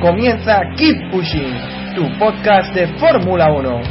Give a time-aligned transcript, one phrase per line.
[0.00, 1.54] Comienza Keep Pushing,
[1.96, 3.82] tu podcast de Fórmula 1.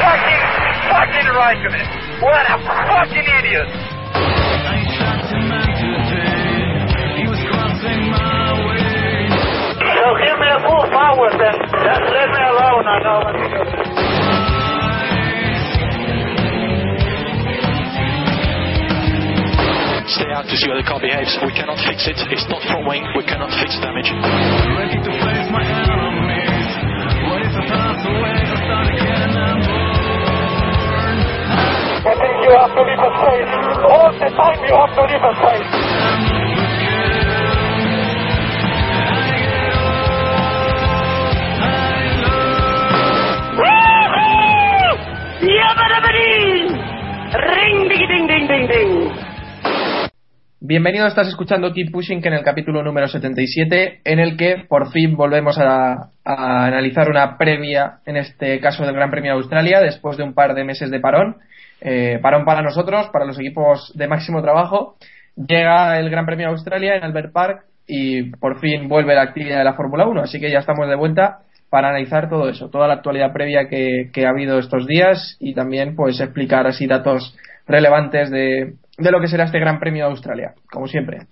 [0.00, 0.44] Fucking,
[0.88, 1.86] fucking Raikkonen.
[2.22, 2.56] What a
[2.88, 3.68] fucking idiot.
[9.92, 11.56] So give me a full power then.
[11.84, 13.89] Just let me alone, I know what to do.
[20.10, 21.38] Stay out to see how the car behaves.
[21.46, 22.18] We cannot fix it.
[22.34, 23.06] It's not front wing.
[23.14, 24.10] We cannot fix damage.
[24.10, 26.70] Ready to face my enemies.
[27.30, 28.42] What is the path away?
[32.00, 33.54] I think you have to leave a space.
[33.86, 35.70] All the time you have to leave a space.
[47.32, 48.99] Ring ding ding ding ding ding.
[50.70, 55.16] Bienvenido, estás escuchando Keep Pushing en el capítulo número 77, en el que por fin
[55.16, 60.16] volvemos a, a analizar una previa, en este caso del Gran Premio de Australia, después
[60.16, 61.38] de un par de meses de parón.
[61.80, 64.94] Eh, parón para nosotros, para los equipos de máximo trabajo.
[65.34, 69.58] Llega el Gran Premio de Australia en Albert Park y por fin vuelve la actividad
[69.58, 72.86] de la Fórmula 1, así que ya estamos de vuelta para analizar todo eso, toda
[72.86, 77.36] la actualidad previa que, que ha habido estos días y también pues explicar así datos
[77.70, 81.26] relevantes de, de lo que será este Gran Premio de Australia, como siempre.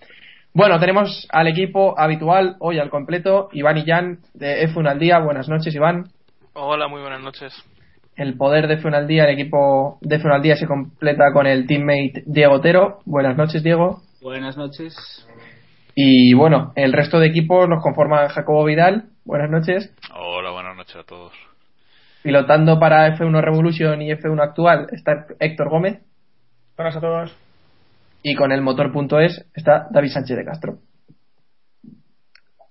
[0.55, 5.18] Bueno, tenemos al equipo habitual hoy al completo, Iván y Jan de F1 al día.
[5.18, 6.07] Buenas noches, Iván.
[6.55, 7.52] Hola, muy buenas noches.
[8.17, 11.46] El poder de F1 al día, el equipo de F1 al día se completa con
[11.46, 12.98] el teammate Diego Otero.
[13.05, 14.01] Buenas noches, Diego.
[14.20, 14.96] Buenas noches.
[15.95, 19.11] Y bueno, el resto de equipos nos conforman Jacobo Vidal.
[19.24, 19.95] Buenas noches.
[20.14, 21.33] Hola, buenas noches a todos.
[22.23, 26.01] Pilotando para F1 Revolution y F1 actual está Héctor Gómez.
[26.78, 27.36] Buenas a todos.
[28.22, 30.78] Y con el motor.es está David Sánchez de Castro.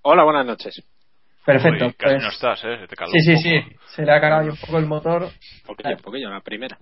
[0.01, 0.81] Hola, buenas noches.
[1.45, 1.87] Perfecto.
[1.87, 2.77] Uy, casi pues- no estás, ¿eh?
[2.79, 3.75] Se te caló sí, un sí, sí.
[3.87, 5.27] Se le ha cargado un poco el motor.
[5.65, 6.77] Poquillo, poquillo, la primera.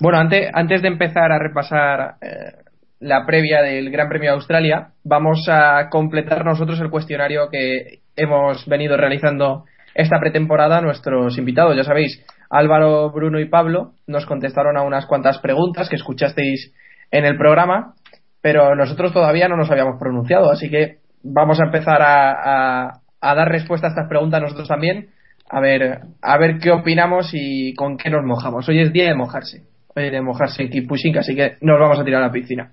[0.00, 2.64] Bueno, antes, antes de empezar a repasar eh,
[2.98, 8.66] la previa del Gran Premio de Australia, vamos a completar nosotros el cuestionario que hemos
[8.66, 9.64] venido realizando
[9.94, 11.76] esta pretemporada a nuestros invitados.
[11.76, 12.20] Ya sabéis,
[12.54, 16.72] Álvaro, Bruno y Pablo nos contestaron a unas cuantas preguntas que escuchasteis
[17.10, 17.94] en el programa,
[18.40, 23.48] pero nosotros todavía no nos habíamos pronunciado, así que vamos a empezar a, a- dar
[23.48, 25.08] respuesta a estas preguntas nosotros también,
[25.50, 28.68] a ver, a ver qué opinamos y con qué nos mojamos.
[28.68, 29.62] Hoy es día de mojarse,
[29.96, 32.72] hoy de mojarse en Keep Pushing, así que nos vamos a tirar a la piscina.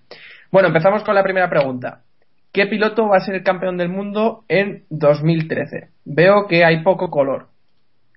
[0.52, 2.02] Bueno, empezamos con la primera pregunta.
[2.54, 5.88] ¿Qué piloto va a ser el campeón del mundo en 2013?
[6.06, 7.48] Veo que hay poco color.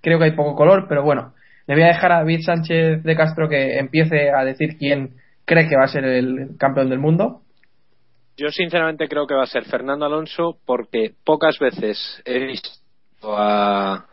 [0.02, 1.32] Creo que hay poco color, pero bueno,
[1.66, 5.14] le voy a dejar a David Sánchez de Castro que empiece a decir quién
[5.44, 7.40] cree que va a ser el campeón del mundo.
[8.36, 12.70] Yo sinceramente creo que va a ser Fernando Alonso porque pocas veces he visto
[13.24, 14.06] a,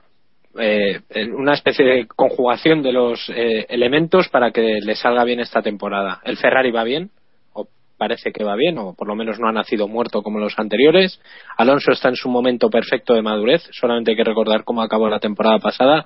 [0.60, 1.02] eh,
[1.36, 6.22] una especie de conjugación de los eh, elementos para que le salga bien esta temporada.
[6.24, 7.10] El Ferrari va bien,
[7.54, 10.58] o parece que va bien, o por lo menos no ha nacido muerto como los
[10.60, 11.20] anteriores.
[11.58, 15.20] Alonso está en su momento perfecto de madurez, solamente hay que recordar cómo acabó la
[15.20, 16.06] temporada pasada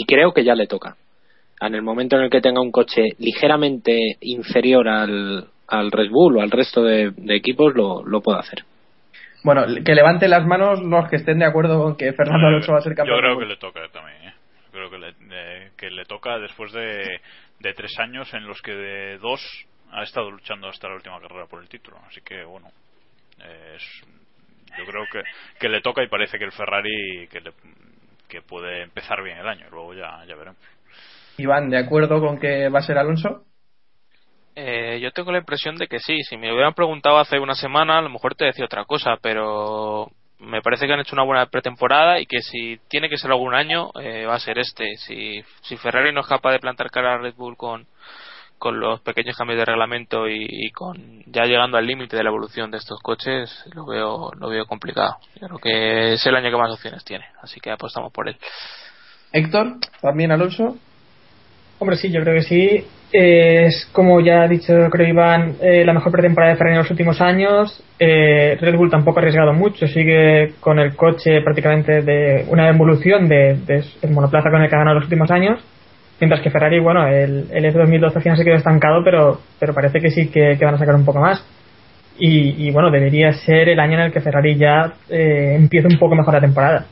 [0.00, 0.96] y creo que ya le toca.
[1.60, 6.36] En el momento en el que tenga un coche ligeramente inferior al, al Red Bull
[6.36, 8.60] o al resto de, de equipos, lo, lo puede hacer.
[9.42, 12.78] Bueno, que levanten las manos los que estén de acuerdo con que Fernando Alonso va
[12.78, 13.16] a ser campeón.
[13.16, 14.34] Yo creo que le toca también, ¿eh?
[14.70, 17.20] Creo que le, de- que le toca después de,
[17.58, 19.40] de tres años en los que de dos
[19.90, 21.96] ha estado luchando hasta la última carrera por el título.
[22.06, 22.68] Así que, bueno,
[23.42, 24.04] eh, es-
[24.78, 25.22] yo creo que,
[25.58, 27.52] que le toca y parece que el Ferrari que, le-
[28.28, 29.66] que puede empezar bien el año.
[29.70, 30.60] Luego ya, ya veremos.
[31.38, 33.44] Iván, ¿de acuerdo con que va a ser Alonso?
[34.54, 36.20] Eh, yo tengo la impresión de que sí.
[36.22, 40.10] Si me hubieran preguntado hace una semana, a lo mejor te decía otra cosa, pero
[40.40, 43.54] me parece que han hecho una buena pretemporada y que si tiene que ser algún
[43.54, 44.96] año, eh, va a ser este.
[44.96, 47.86] Si, si Ferrari no es capaz de plantar cara a Red Bull con,
[48.58, 52.70] con los pequeños cambios de reglamento y, con ya llegando al límite de la evolución
[52.70, 55.16] de estos coches, lo veo, lo veo complicado.
[55.40, 58.36] Yo creo que es el año que más opciones tiene, así que apostamos por él.
[59.32, 60.76] Héctor, también Alonso.
[61.78, 62.84] Hombre, sí, yo creo que sí.
[63.10, 66.90] Es, como ya ha dicho, creo Iván, eh, la mejor pretemporada de Ferrari en los
[66.90, 67.82] últimos años.
[67.98, 73.28] Eh, Red Bull tampoco ha arriesgado mucho, sigue con el coche prácticamente de una evolución
[73.28, 75.60] de, de el monoplaza con el que ha ganado los últimos años.
[76.20, 80.00] Mientras que Ferrari, bueno, el, el F2012 al final se quedó estancado, pero, pero parece
[80.00, 81.44] que sí que, que van a sacar un poco más.
[82.18, 85.98] Y, y, bueno, debería ser el año en el que Ferrari ya eh, empiece un
[85.98, 86.86] poco mejor la temporada.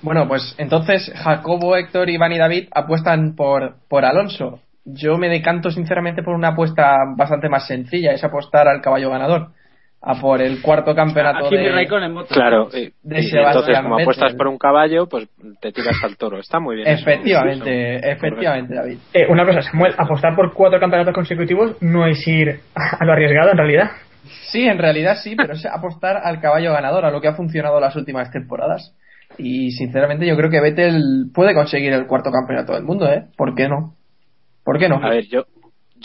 [0.00, 4.60] Bueno, pues entonces Jacobo, Héctor, Iván y David apuestan por, por Alonso.
[4.84, 9.48] Yo me decanto sinceramente por una apuesta bastante más sencilla, es apostar al caballo ganador,
[10.06, 13.96] a por el cuarto campeonato Aquí de, Raikkonen, Claro, y, de y Sebastián entonces como
[13.96, 14.02] Vettel.
[14.04, 15.28] apuestas por un caballo, pues
[15.60, 16.38] te tiras al toro.
[16.38, 16.88] Está muy bien.
[16.88, 17.02] eso.
[17.08, 18.06] Efectivamente, Eso.
[18.08, 18.98] efectivamente, David.
[19.14, 23.50] Eh, una cosa, Samuel, apostar por cuatro campeonatos consecutivos no es ir a lo arriesgado
[23.52, 23.90] en realidad.
[24.52, 27.80] Sí, en realidad sí, pero es apostar al caballo ganador, a lo que ha funcionado
[27.80, 28.94] las últimas temporadas.
[29.38, 33.24] Y sinceramente yo creo que Vettel puede conseguir el cuarto campeonato del mundo, ¿eh?
[33.36, 33.94] ¿Por qué no?
[34.64, 34.96] ¿Por qué no?
[35.02, 35.44] A ver, yo,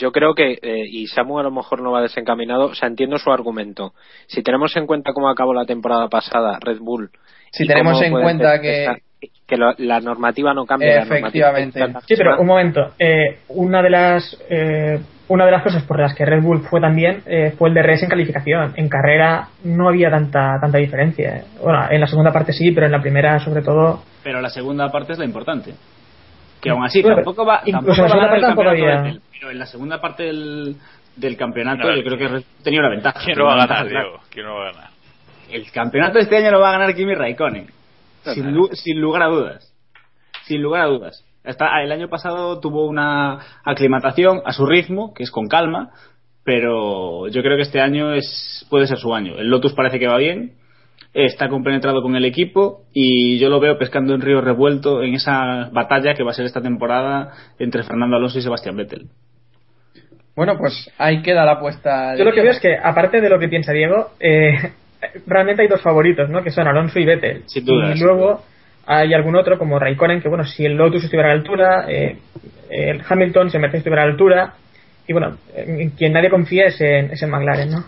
[0.00, 3.18] yo creo que, eh, y Samu a lo mejor no va desencaminado, o sea, entiendo
[3.18, 3.92] su argumento.
[4.26, 7.10] Si tenemos en cuenta cómo acabó la temporada pasada Red Bull.
[7.52, 8.98] Si tenemos en cuenta ser que- esta-
[9.46, 10.88] que lo- la normativa no cambia.
[11.00, 12.00] la normativa Efectivamente.
[12.06, 12.92] Sí, pero un momento.
[12.98, 14.98] Eh, una de las eh,
[15.28, 18.02] una de las cosas por las que Red Bull fue también eh, fue el DRS
[18.04, 18.72] en calificación.
[18.76, 21.44] En carrera no había tanta tanta diferencia.
[21.62, 24.02] Bueno, en la segunda parte sí, pero en la primera sobre todo.
[24.24, 25.72] Pero la segunda parte es la importante.
[26.60, 28.42] Que aún así Bueno, tampoco va, incluso tampoco en la va a segunda ganar el
[28.74, 30.76] campeonato Vettel, pero en la segunda parte del,
[31.16, 33.20] del campeonato No, yo creo que Bull tenía una ventaja.
[33.24, 34.20] ¿Quién lo va a ganar, ventaja Diego?
[34.30, 34.90] ¿Quién lo va a ganar?
[35.50, 37.66] El campeonato este año lo va a ganar Kimi Raikkonen.
[38.24, 39.74] Sin, lu- sin lugar a dudas.
[40.44, 41.24] Sin lugar a dudas.
[41.44, 45.90] Hasta el año pasado tuvo una aclimatación a su ritmo, que es con calma,
[46.44, 49.36] pero yo creo que este año es puede ser su año.
[49.38, 50.52] El Lotus parece que va bien,
[51.12, 55.68] está compenetrado con el equipo y yo lo veo pescando en río revuelto en esa
[55.72, 59.06] batalla que va a ser esta temporada entre Fernando Alonso y Sebastián Vettel.
[60.36, 62.16] Bueno, pues ahí queda la apuesta.
[62.16, 64.54] Yo lo que veo es que, aparte de lo que piensa Diego, eh,
[65.26, 66.42] realmente hay dos favoritos, ¿no?
[66.42, 67.42] Que son Alonso y Vettel.
[67.46, 68.42] Sin duda, y sin luego
[68.86, 72.18] hay algún otro, como Raikkonen, que bueno, si el Lotus estuviera a la altura, eh,
[72.70, 74.54] el Hamilton, si el Mercedes estuviera a la altura,
[75.06, 77.84] y bueno, en quien nadie confía es en, es en McLaren, ¿no?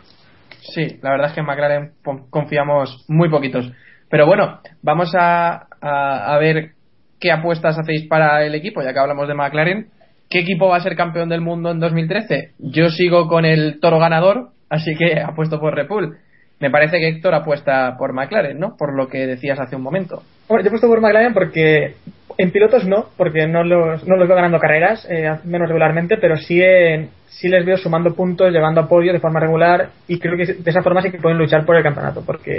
[0.63, 1.93] Sí, la verdad es que en McLaren
[2.31, 3.71] confiamos muy poquitos.
[4.09, 6.73] Pero bueno, vamos a, a, ver
[7.19, 9.89] qué apuestas hacéis para el equipo, ya que hablamos de McLaren.
[10.31, 12.53] ¿Qué equipo va a ser campeón del mundo en 2013?
[12.59, 16.17] Yo sigo con el toro ganador, así que apuesto por Red Bull.
[16.63, 18.77] Me parece que Héctor apuesta por McLaren, ¿no?
[18.77, 20.23] Por lo que decías hace un momento.
[20.49, 21.97] Bueno, yo he puesto por McLaren porque
[22.39, 26.37] en pilotos no, porque no los, no los veo ganando carreras, eh, menos regularmente, pero
[26.37, 30.37] sí, en- sí les veo sumando puntos, llevando a podio de forma regular y creo
[30.37, 32.53] que de esa forma sí que pueden luchar por el campeonato, porque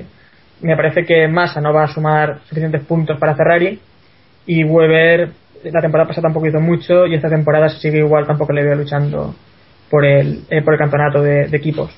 [0.00, 0.02] eh,
[0.60, 3.80] me parece que Massa no va a sumar suficientes puntos para Ferrari
[4.44, 5.30] y Weber
[5.64, 8.74] la temporada pasada tampoco hizo mucho y esta temporada si sigue igual tampoco le veo
[8.74, 9.34] luchando
[9.90, 11.90] por el, eh, por el campeonato de equipos.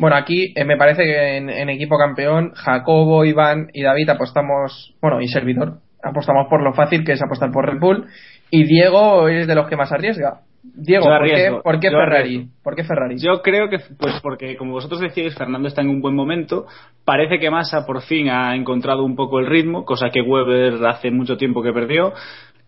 [0.00, 4.94] Bueno, aquí eh, me parece que en, en equipo campeón, Jacobo, Iván y David apostamos,
[5.02, 8.06] bueno, y servidor, apostamos por lo fácil que es apostar por Red Bull.
[8.50, 10.40] Y Diego es de los que más arriesga.
[10.62, 12.48] Diego, ¿por qué, por qué Ferrari?
[12.62, 13.16] ¿Por qué Ferrari?
[13.18, 16.66] Yo creo que, pues porque como vosotros decís, Fernando está en un buen momento.
[17.04, 21.10] Parece que Massa por fin ha encontrado un poco el ritmo, cosa que Weber hace
[21.10, 22.14] mucho tiempo que perdió.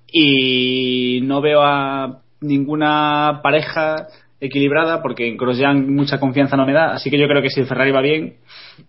[0.07, 4.09] Y no veo a ninguna pareja
[4.43, 6.93] equilibrada, porque en Grosjean mucha confianza no me da.
[6.93, 8.35] Así que yo creo que si el Ferrari va bien,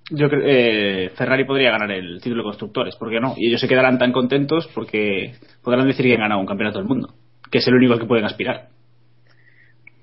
[0.10, 3.36] yo creo, eh, Ferrari podría ganar el título de constructores, ¿por qué no?
[3.38, 6.88] Y ellos se quedarán tan contentos porque podrán decir que han ganado un campeonato del
[6.88, 7.14] mundo,
[7.52, 8.70] que es el único al que pueden aspirar.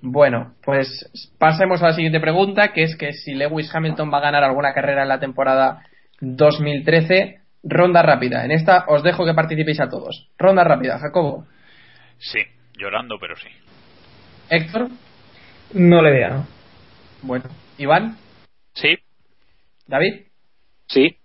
[0.02, 4.22] Bueno, pues pasemos a la siguiente pregunta, que es que si Lewis Hamilton va a
[4.22, 5.82] ganar alguna carrera en la temporada
[6.20, 8.44] 2013, ronda rápida.
[8.44, 10.28] En esta os dejo que participéis a todos.
[10.38, 11.44] Ronda rápida, Jacobo.
[12.18, 12.38] Sí,
[12.78, 13.48] llorando, pero sí.
[14.48, 14.88] Héctor.
[15.74, 16.46] No le veo, ¿no?
[17.22, 17.44] Bueno,
[17.78, 18.16] Iván.
[18.74, 18.96] Sí.
[19.86, 20.22] David.
[20.88, 21.16] Sí.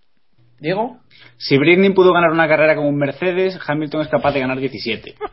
[0.60, 0.98] Diego.
[1.38, 5.16] Si Britney pudo ganar una carrera con un Mercedes, Hamilton es capaz de ganar 17.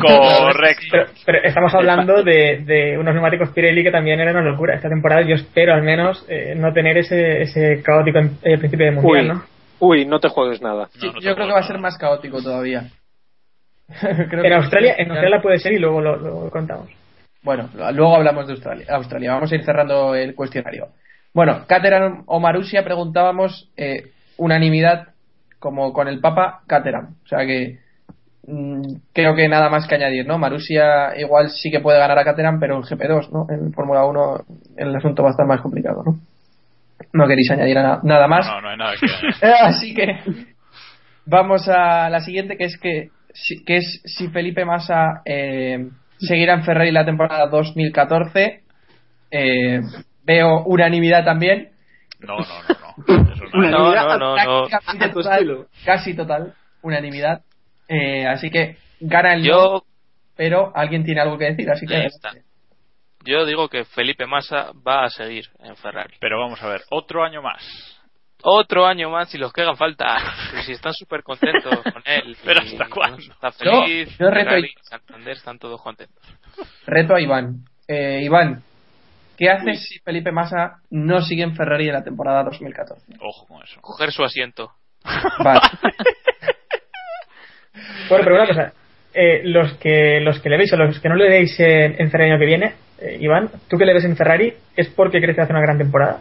[0.00, 0.86] Correcto.
[0.90, 4.74] Pero, pero estamos hablando de, de unos neumáticos Pirelli que también eran una locura.
[4.76, 8.86] Esta temporada yo espero al menos eh, no tener ese, ese caótico en- eh, principio
[8.86, 9.42] de mundial, Uy, ¿no?
[9.80, 10.88] uy, no te juegues nada.
[10.98, 12.90] Sí, yo creo que va a ser más caótico todavía.
[14.00, 16.88] Creo En que- Australia, en Australia puede ser y luego lo, lo contamos.
[17.42, 18.86] Bueno, luego hablamos de Australia.
[18.90, 19.34] Australia.
[19.34, 20.88] Vamos a ir cerrando el cuestionario.
[21.34, 25.08] Bueno, Caterham o Marusia preguntábamos eh, unanimidad
[25.58, 27.14] como con el Papa Caterham.
[27.24, 27.78] O sea que
[28.46, 28.82] mm,
[29.12, 30.38] creo que nada más que añadir, ¿no?
[30.38, 33.46] Marusia igual sí que puede ganar a Caterham, pero en GP2, ¿no?
[33.50, 34.44] En Fórmula 1
[34.76, 36.18] el asunto va a estar más complicado, ¿no?
[37.12, 38.46] No queréis añadir na- nada más.
[38.46, 40.18] No, no hay nada que Así que
[41.26, 45.88] vamos a la siguiente, que es que si, que es si Felipe Massa eh,
[46.26, 48.62] seguirá en Ferrari la temporada 2014.
[49.30, 49.80] Eh,
[50.24, 51.70] veo unanimidad también.
[52.20, 52.44] No, no,
[53.06, 53.24] no.
[53.24, 53.32] no.
[53.32, 53.50] Eso no.
[53.58, 54.68] Unanimidad no, no,
[55.12, 57.42] total, casi total, unanimidad.
[57.88, 59.82] Eh, así que gana el no, Yo,
[60.36, 62.32] pero alguien tiene algo que decir, así que está.
[63.24, 66.14] yo digo que Felipe Massa va a seguir en Ferrari.
[66.20, 67.91] Pero vamos a ver, otro año más.
[68.44, 70.16] Otro año más y los que hagan falta.
[70.58, 72.36] Y si están súper contentos con él.
[72.44, 73.18] Pero y ¿hasta cuándo?
[73.18, 74.08] Está feliz.
[74.18, 76.22] Yo- yo reto- Ferrari, Santander están todos contentos.
[76.86, 77.64] reto a Iván.
[77.88, 78.62] Eh, Iván,
[79.36, 83.14] ¿qué haces si Felipe Massa no sigue en Ferrari en la temporada 2014?
[83.20, 83.80] Ojo con eso.
[83.80, 84.72] Coger su asiento.
[85.42, 85.60] Vale.
[88.08, 88.72] Bueno, pero una cosa.
[89.14, 92.10] Eh, los que los que le veis o los que no le veis en, en
[92.10, 95.20] Ferrari el año que viene, eh, Iván, tú que le ves en Ferrari, ¿es porque
[95.20, 96.20] crees que hace una gran temporada?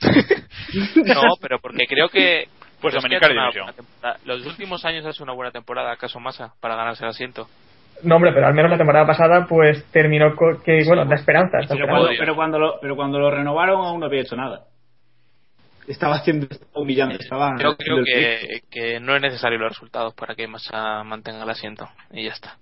[1.04, 1.22] No.
[1.40, 2.48] Pero porque creo que.
[2.80, 3.66] Pues una División.
[4.26, 7.48] Los últimos años hace una buena temporada, acaso Massa, para ganarse el asiento.
[8.02, 11.58] No, hombre, pero al menos la temporada pasada pues terminó co- que, bueno, da esperanza.
[11.60, 11.90] Pero esperanza.
[11.96, 14.64] cuando, pero cuando lo, pero cuando lo renovaron aún no había hecho nada.
[15.88, 18.04] Estaba haciendo, estaba humillando, estaba creo ridículo.
[18.04, 21.88] que, que no es necesario los resultados para que Massa mantenga el asiento.
[22.10, 22.58] Y ya está.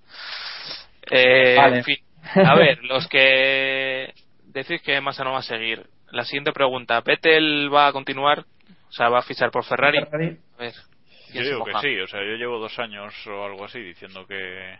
[1.10, 1.78] Eh, Vale.
[1.78, 1.96] En fin.
[2.34, 4.12] A ver, los que
[4.44, 5.84] decís que Massa no va a seguir.
[6.12, 7.00] La siguiente pregunta.
[7.00, 8.40] ¿Vettel va a continuar?
[8.40, 9.98] O sea, ¿va a fichar por Ferrari?
[10.04, 10.36] Ferrari.
[10.58, 10.72] A ver.
[10.72, 13.80] Yo ¿quién se digo que sí, o sea, yo llevo dos años o algo así
[13.80, 14.74] diciendo que,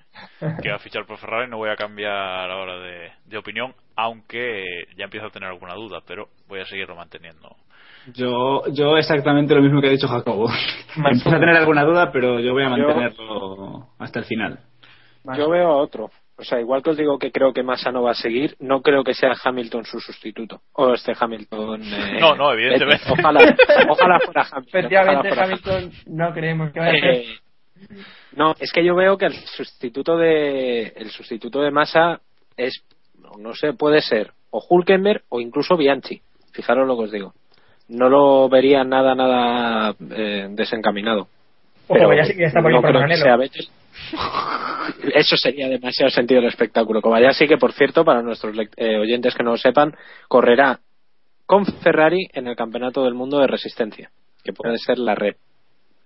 [0.63, 4.63] que va a fichar por Ferrari, no voy a cambiar ahora de, de opinión, aunque
[4.95, 7.57] ya empiezo a tener alguna duda, pero voy a seguirlo manteniendo.
[8.13, 10.51] Yo, yo exactamente lo mismo que ha dicho Jacobo.
[10.97, 14.59] Empiezo a tener alguna duda, pero yo voy a Yo- mantenerlo hasta el final.
[15.35, 16.11] Yo veo a otro.
[16.37, 18.81] O sea, igual que os digo que creo que Massa no va a seguir, no
[18.81, 20.63] creo que sea Hamilton su sustituto.
[20.73, 21.83] O este Hamilton.
[21.83, 23.05] eh, No, no, evidentemente.
[23.11, 23.41] Ojalá,
[23.89, 24.81] ojalá fuera Hamilton.
[24.81, 27.15] Efectivamente, ojalá fuera Hamilton no creemos que vaya a ser.
[27.15, 27.27] Eh,
[28.35, 32.21] no, es que yo veo que el sustituto de el sustituto de Massa
[32.57, 32.83] es
[33.21, 36.23] no, no sé, puede ser o Hulkenberg o incluso Bianchi.
[36.53, 37.35] Fijaros lo que os digo.
[37.89, 41.29] No lo vería nada nada eh, desencaminado.
[41.89, 43.67] Ojo, que ya sí que ya está por no creo que sea Vettel.
[45.15, 47.01] Eso sería demasiado sentido del espectáculo.
[47.01, 49.95] Kobayashi, que por cierto, para nuestros eh, oyentes que no lo sepan,
[50.29, 50.81] correrá
[51.47, 54.11] con Ferrari en el Campeonato del Mundo de Resistencia,
[54.45, 55.37] que puede ser la red,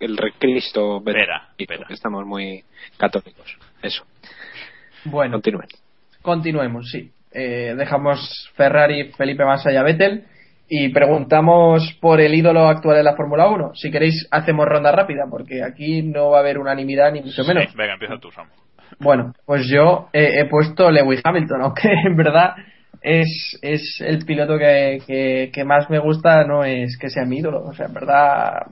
[0.01, 1.87] el Recristo Vera, Vera.
[1.89, 2.65] Estamos muy
[2.97, 3.57] católicos.
[3.83, 4.05] Eso.
[5.05, 5.69] Bueno, Continúen.
[6.23, 7.11] continuemos, sí.
[7.33, 10.25] Eh, dejamos Ferrari, Felipe Massa y a Vettel
[10.69, 13.75] y preguntamos por el ídolo actual de la Fórmula 1.
[13.75, 17.65] Si queréis, hacemos ronda rápida, porque aquí no va a haber unanimidad ni mucho menos.
[17.71, 18.49] Sí, venga, empieza tú, Sam.
[18.99, 22.55] Bueno, pues yo eh, he puesto Lewis Hamilton, aunque en verdad
[23.03, 27.39] es, es el piloto que, que, que más me gusta, no es que sea mi
[27.39, 27.63] ídolo.
[27.63, 28.67] O sea, en verdad,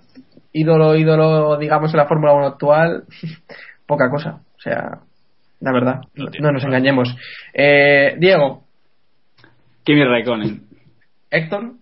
[0.53, 3.05] ídolo, ídolo, digamos, en la Fórmula 1 actual,
[3.87, 4.41] poca cosa.
[4.57, 4.99] O sea,
[5.61, 7.17] la verdad, no, nos engañemos.
[7.53, 8.65] Eh, Diego,
[9.85, 10.63] Kimi Raikkonen.
[11.31, 11.75] Héctor,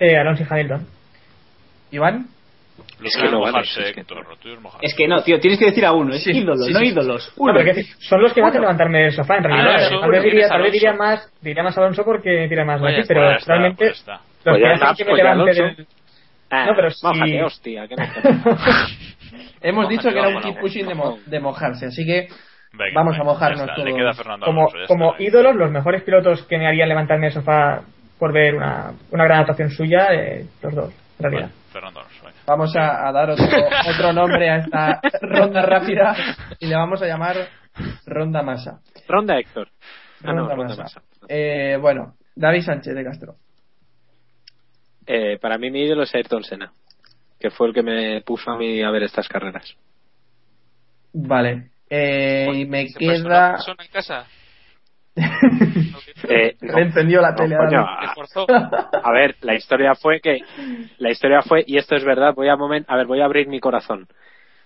[0.00, 0.86] Eh, Alonso y Hamilton.
[1.92, 2.26] Iván.
[2.98, 4.04] Lo Es que no vale, mojarse, es que-
[4.60, 4.86] mojarse.
[4.86, 6.14] Es que no, tío, tienes que decir a uno.
[6.14, 6.86] Es Sí, ídolos, sí, no sí.
[6.86, 7.32] ídolos.
[7.36, 7.64] Bueno, Uno.
[7.64, 9.74] pero que son los que me hacen levantarme del sofá, en realidad.
[9.76, 12.80] Alonso, tal vez ¿quién diría, tal vez diría más, diría más Alonso porque tira más
[12.80, 15.86] de Pues pero está, realmente pues los Pues que hacen que me levante del-
[16.52, 17.40] Ah, No, pero mójate, sí.
[17.42, 18.02] hostia, que no.
[19.62, 22.28] Hemos Mójate, dicho que era un keep pushing de, mo- de mojarse, así que
[22.72, 23.88] Venga, Vamos a venga, mojarnos ya está, todos.
[23.88, 25.22] Le queda a Fernando como, Alonso, como está.
[25.24, 27.82] ídolos, los mejores pilotos que me harían levantarme del sofá
[28.20, 31.50] por ver una, una gran actuación suya, eh, los dos, en realidad.
[31.50, 32.02] Bueno, Fernando
[32.46, 33.46] vamos a, a dar otro,
[33.94, 36.14] otro nombre a esta ronda rápida
[36.58, 37.48] y le vamos a llamar
[38.06, 38.80] Ronda Masa.
[39.08, 39.68] Ronda Héctor.
[40.22, 41.02] Ah, no, Ronda ronda Masa.
[41.28, 43.34] Eh, bueno, David Sánchez de Castro.
[45.06, 46.72] Eh, para mí mi ídolo es Ayrton Senna,
[47.38, 49.74] que fue el que me puso a mí a ver estas carreras.
[51.12, 51.70] Vale.
[51.88, 53.52] Eh, y me ¿Se personó queda.
[53.52, 54.26] persona en casa?
[56.28, 57.56] Eh, no, encendió la no, tele.
[57.56, 58.12] coño, ahora.
[58.92, 60.40] ¿Le a, ver, la historia fue que
[60.98, 62.34] la historia fue y esto es verdad.
[62.34, 64.06] Voy a momen- a ver, voy a abrir mi corazón.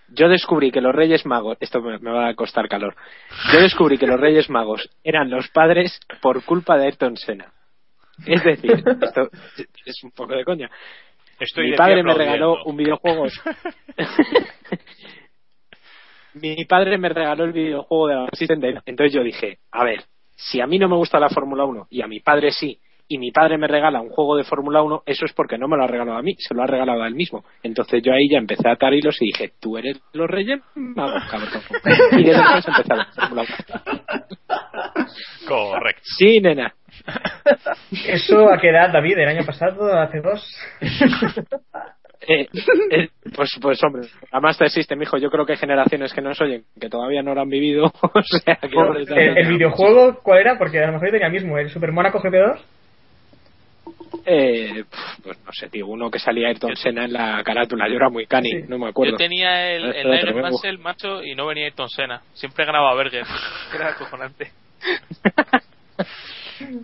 [0.09, 2.93] Yo descubrí que los Reyes Magos, esto me, me va a costar calor.
[3.53, 7.53] Yo descubrí que los Reyes Magos eran los padres por culpa de Ayrton Senna.
[8.25, 9.29] Es decir, esto
[9.85, 10.69] es un poco de coña.
[11.39, 13.25] Estoy mi padre me regaló un videojuego.
[16.35, 20.03] mi padre me regaló el videojuego de la Assistant Entonces yo dije, a ver,
[20.35, 23.17] si a mí no me gusta la Fórmula 1 y a mi padre sí, y
[23.19, 25.83] mi padre me regala un juego de Fórmula 1, eso es porque no me lo
[25.83, 27.45] ha regalado a mí, se lo ha regalado a él mismo.
[27.61, 31.23] Entonces yo ahí ya empecé a atar hilos y dije, tú eres los reyes magos,
[31.29, 31.49] cabrón.
[32.13, 34.55] Y desde entonces empecé a Fórmula 1.
[35.47, 36.01] Correcto.
[36.17, 36.73] Sí, nena.
[38.07, 40.43] Eso a qué edad, David, el año pasado, hace dos.
[42.27, 42.47] Eh,
[42.91, 45.17] eh, Pues, pues hombre, además te existe, mijo.
[45.17, 47.85] Yo creo que hay generaciones que nos oyen, que todavía no lo han vivido.
[48.01, 50.57] o sea, que no les El, el videojuego, ¿cuál era?
[50.57, 52.59] Porque a lo mejor yo tenía el mismo, el Super Monaco GP2.
[54.25, 54.83] Eh,
[55.23, 57.87] pues no sé, tío, uno que salía Ayrton Senna en la carátula.
[57.87, 59.11] Yo era muy cani, no me acuerdo.
[59.13, 60.49] Yo tenía el, el Nigel tremendo.
[60.49, 62.21] Mansell, macho, y no venía Ayrton Senna.
[62.33, 63.25] Siempre ganaba Berger.
[63.75, 64.51] Era acojonante.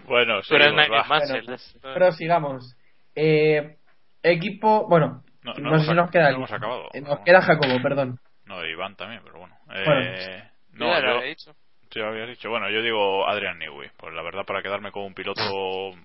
[0.06, 1.80] Bueno, seguimos.
[1.82, 2.76] Pero sigamos.
[3.16, 3.78] Eh,
[4.22, 6.90] equipo, bueno, No, no, no sé si hemos nos queda no hemos acabado.
[6.94, 8.20] Eh, Nos queda Jacobo, perdón.
[8.46, 9.56] No, Iván también, pero bueno.
[9.74, 10.12] Eh, Bueno,
[10.74, 11.56] no, ya lo yo, había dicho.
[11.92, 12.50] sí, lo habías dicho.
[12.50, 13.90] Bueno, yo digo Adrian Newey.
[13.98, 15.42] Pues la verdad, para quedarme con un piloto,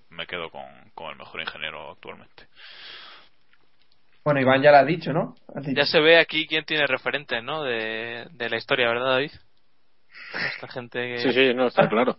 [0.09, 0.63] me quedo con,
[0.95, 2.47] con el mejor ingeniero actualmente.
[4.23, 5.35] Bueno, Iván ya lo ha dicho, ¿no?
[5.55, 5.77] Has dicho.
[5.79, 7.63] Ya se ve aquí quién tiene referentes, ¿no?
[7.63, 9.31] De, de la historia, ¿verdad, David?
[10.55, 11.17] Esta gente que...
[11.19, 12.17] Sí, sí, no, está claro.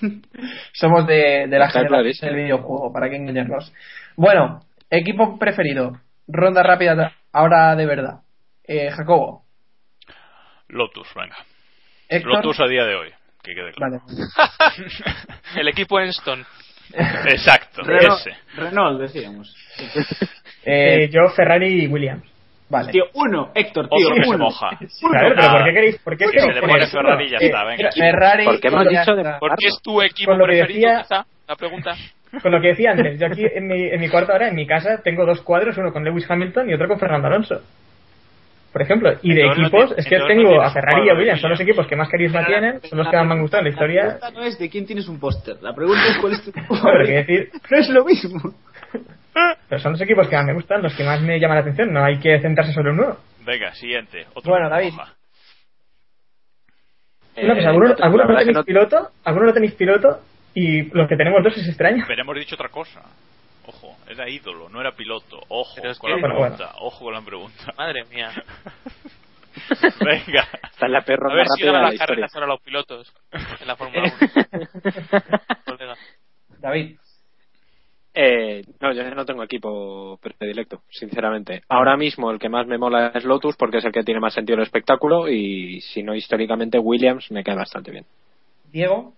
[0.72, 2.30] Somos de, de la Está generación clarísimo.
[2.32, 3.72] del videojuego, para que engañarnos.
[4.16, 5.92] Bueno, equipo preferido.
[6.28, 8.20] Ronda rápida, ahora de verdad.
[8.64, 9.44] Eh, Jacobo.
[10.68, 11.36] Lotus, venga.
[12.08, 12.32] Héctor.
[12.36, 13.10] Lotus a día de hoy.
[13.42, 14.00] Que quede claro.
[14.06, 14.18] Vale.
[15.60, 16.44] El equipo Enston.
[16.94, 18.36] Exacto, Renault, ese.
[18.54, 19.54] Renault, decíamos.
[20.64, 22.22] Eh, Eh, yo, Ferrari y Williams.
[22.68, 22.92] vale.
[22.92, 24.44] Tío, uno, Héctor, tío, Otro que se uno.
[24.44, 24.70] moja.
[24.78, 25.98] Claro, pero ¿por qué queréis?
[25.98, 26.96] ¿Por qué Que queréis se le poner pone eso?
[26.98, 27.90] Ferrari y ya Eh, está, venga.
[27.92, 28.44] Ferrari.
[28.44, 29.38] ¿Por qué ya dicho de-.
[29.40, 31.26] ¿Por qué es tu equipo preferido, decía- quizá?
[31.48, 31.96] La pregunta.
[32.40, 34.66] Con lo que decía antes, yo aquí en mi, en mi cuarto ahora, en mi
[34.66, 37.60] casa, tengo dos cuadros, uno con Lewis Hamilton y otro con Fernando Alonso.
[38.72, 41.14] Por ejemplo, y de Entonces no equipos, es que no tengo a Ferrari y a
[41.14, 43.60] Williams, son los equipos que más carisma tienen, son los que más me han gustado
[43.60, 44.02] en la La historia.
[44.18, 45.56] pregunta no es de quién tienes un póster.
[45.60, 46.52] La pregunta es cuál es tu
[47.06, 48.40] decir, No es lo mismo.
[49.68, 51.92] pero son los equipos que más me gustan, los que más me llaman la atención,
[51.92, 53.18] no hay que centrarse sobre uno.
[53.44, 54.24] Venga, siguiente.
[54.32, 54.92] Otro Bueno, David.
[54.92, 55.12] moja.
[57.36, 59.08] Una cosa, Eh, ¿alguno, no alguno la no tenéis no- piloto?
[59.24, 60.20] ¿Alguno no tenéis piloto?
[60.54, 62.04] Y los que tenemos dos es extraño.
[62.06, 63.02] Pero hemos dicho otra cosa.
[63.66, 65.40] Ojo, era ídolo, no era piloto.
[65.48, 66.74] Ojo Pero es con que- la Bueno, pregunta.
[66.80, 67.72] Ojo con la pregunta.
[67.78, 68.30] Madre mía.
[70.00, 70.48] Venga.
[70.72, 71.98] Está la perra A ver si la las historia.
[72.06, 73.12] carreras ahora los pilotos
[73.60, 74.66] en la Fórmula 1.
[75.66, 75.94] Colega.
[76.58, 76.96] David.
[78.14, 81.62] Eh, no, yo no tengo equipo predilecto, sinceramente.
[81.68, 84.34] Ahora mismo el que más me mola es Lotus porque es el que tiene más
[84.34, 88.04] sentido el espectáculo y si no históricamente Williams me cae bastante bien.
[88.70, 89.14] Diego.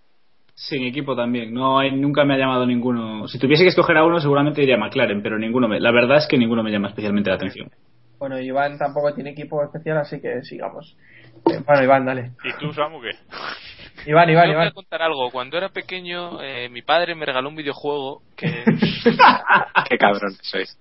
[0.54, 1.52] Sin equipo también.
[1.52, 3.26] No hay, nunca me ha llamado ninguno.
[3.28, 5.80] Si tuviese que escoger a uno, seguramente diría McLaren, pero ninguno me.
[5.80, 7.70] La verdad es que ninguno me llama especialmente la atención.
[8.18, 10.96] Bueno, Iván tampoco tiene equipo especial, así que sigamos.
[11.50, 12.30] Eh, bueno, Iván, dale.
[12.44, 13.10] ¿Y tú, Samu, qué?
[14.06, 14.68] Iván, Iván, Yo voy Iván.
[14.68, 15.30] a contar algo.
[15.30, 18.64] Cuando era pequeño, eh, mi padre me regaló un videojuego que...
[19.90, 20.78] Qué cabrón sois.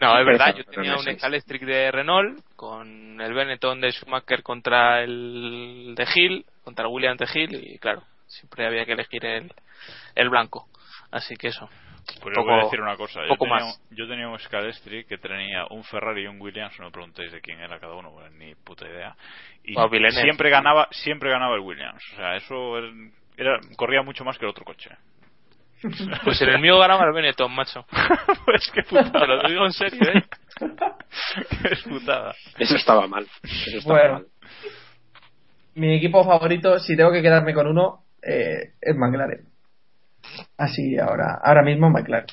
[0.00, 1.16] No, es verdad, yo tenía un sois.
[1.18, 7.18] Scalestric de Renault con el Benetton de Schumacher contra el de Hill, contra el Williams
[7.18, 9.52] de Hill y claro, siempre había que elegir el,
[10.14, 10.68] el blanco.
[11.10, 11.68] Así que eso.
[12.22, 13.20] Pues Poco- voy a decir una cosa.
[13.22, 13.80] Yo poco tenía, más.
[13.90, 16.78] un- yo tenía un Scalestri que tenía un Ferrari y un Williams.
[16.78, 19.14] No me preguntéis de quién era cada uno, pues, ni puta idea.
[19.64, 19.74] Y
[20.12, 22.02] siempre ganaba siempre ganaba el Williams.
[22.14, 22.88] O sea, eso era,
[23.36, 24.90] era- corría mucho más que el otro coche.
[26.24, 27.86] Pues en el mío ganaba el Benetton, macho.
[28.44, 29.48] pues qué Te lo putada.
[29.48, 30.24] digo en serio, ¿eh?
[31.62, 32.34] qué putada.
[32.58, 33.26] Eso estaba mal.
[33.42, 34.14] Eso estaba Bueno.
[34.14, 34.26] mal.
[35.74, 39.44] Mi equipo favorito, si tengo que quedarme con uno, eh, es McLaren.
[40.58, 42.26] Así ahora, ahora mismo McLaren.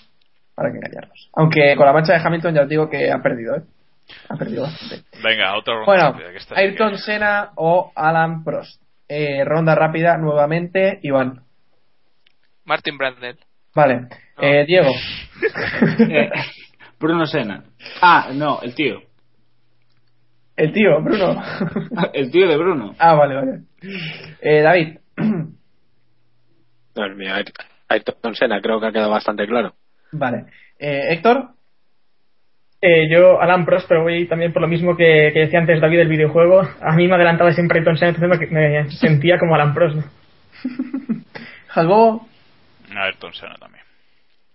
[0.55, 1.29] Para que engañarnos.
[1.33, 3.61] Aunque con la mancha de Hamilton ya os digo que ha perdido, ¿eh?
[4.29, 5.05] Ha perdido bastante.
[5.23, 8.81] Venga, otra ronda Bueno, rápida, que Ayrton que- Senna o Alan Prost.
[9.07, 11.43] Eh, ronda rápida nuevamente, Iván.
[12.65, 13.37] Martin Brandel.
[13.75, 14.07] Vale.
[14.41, 14.91] Eh, Diego.
[16.09, 16.29] Eh,
[16.99, 17.63] Bruno Sena.
[18.01, 18.99] Ah, no, el tío.
[20.55, 21.39] El tío, Bruno.
[22.13, 22.95] El tío de Bruno.
[22.97, 23.59] ah, vale, vale.
[24.41, 24.97] Eh, David.
[26.97, 29.75] No, el mío, Ayrton- Senna, creo que ha quedado bastante claro.
[30.11, 30.45] vale.
[30.79, 31.49] Eh, Héctor.
[32.81, 35.97] Eh, yo, Alan Prost, pero voy también por lo mismo que, que decía antes David
[35.97, 36.61] del videojuego.
[36.81, 39.95] A mí me adelantaba siempre Ayrton Senna, entonces me, me sentía como Alan Prost.
[39.97, 40.03] ¿no?
[42.95, 43.83] Ayrton Senna también.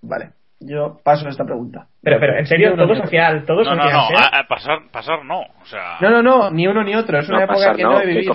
[0.03, 0.31] Vale.
[0.69, 1.87] Yo paso esta pregunta.
[2.03, 3.11] Pero, pero, en serio, Ni uno todos ni al otro.
[3.11, 3.91] final, todos No, al no, no.
[4.11, 4.15] ¿eh?
[4.19, 5.41] a- a pasar, pasar no.
[5.41, 7.19] O sea, No, no, no, ni uno ni otro.
[7.19, 8.35] Es No, una época pasar, que no, no he ¿qué vivido.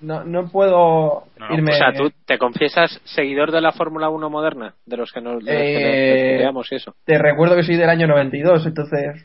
[0.00, 1.72] No, no puedo No, no, irme.
[1.72, 5.42] O sea, tú te confiesas seguidor de la Fórmula 1 moderna, de los que nos
[5.46, 6.94] Eh, veamos y eso.
[7.04, 9.24] Te recuerdo que soy del año 92, entonces.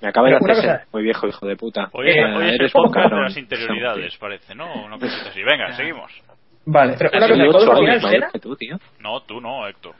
[0.00, 1.88] Me acaba de cosa- muy viejo, hijo de puta.
[1.92, 4.66] Hoy, es- Eh, el eres podcast de las interioridades, parece, ¿no?
[4.84, 5.42] Una cosita así.
[5.42, 6.12] Venga, seguimos.
[6.66, 6.94] Vale.
[6.98, 8.76] Pero una cosa, ocho todos al final, tío.
[9.00, 9.94] No, tú no, Héctor.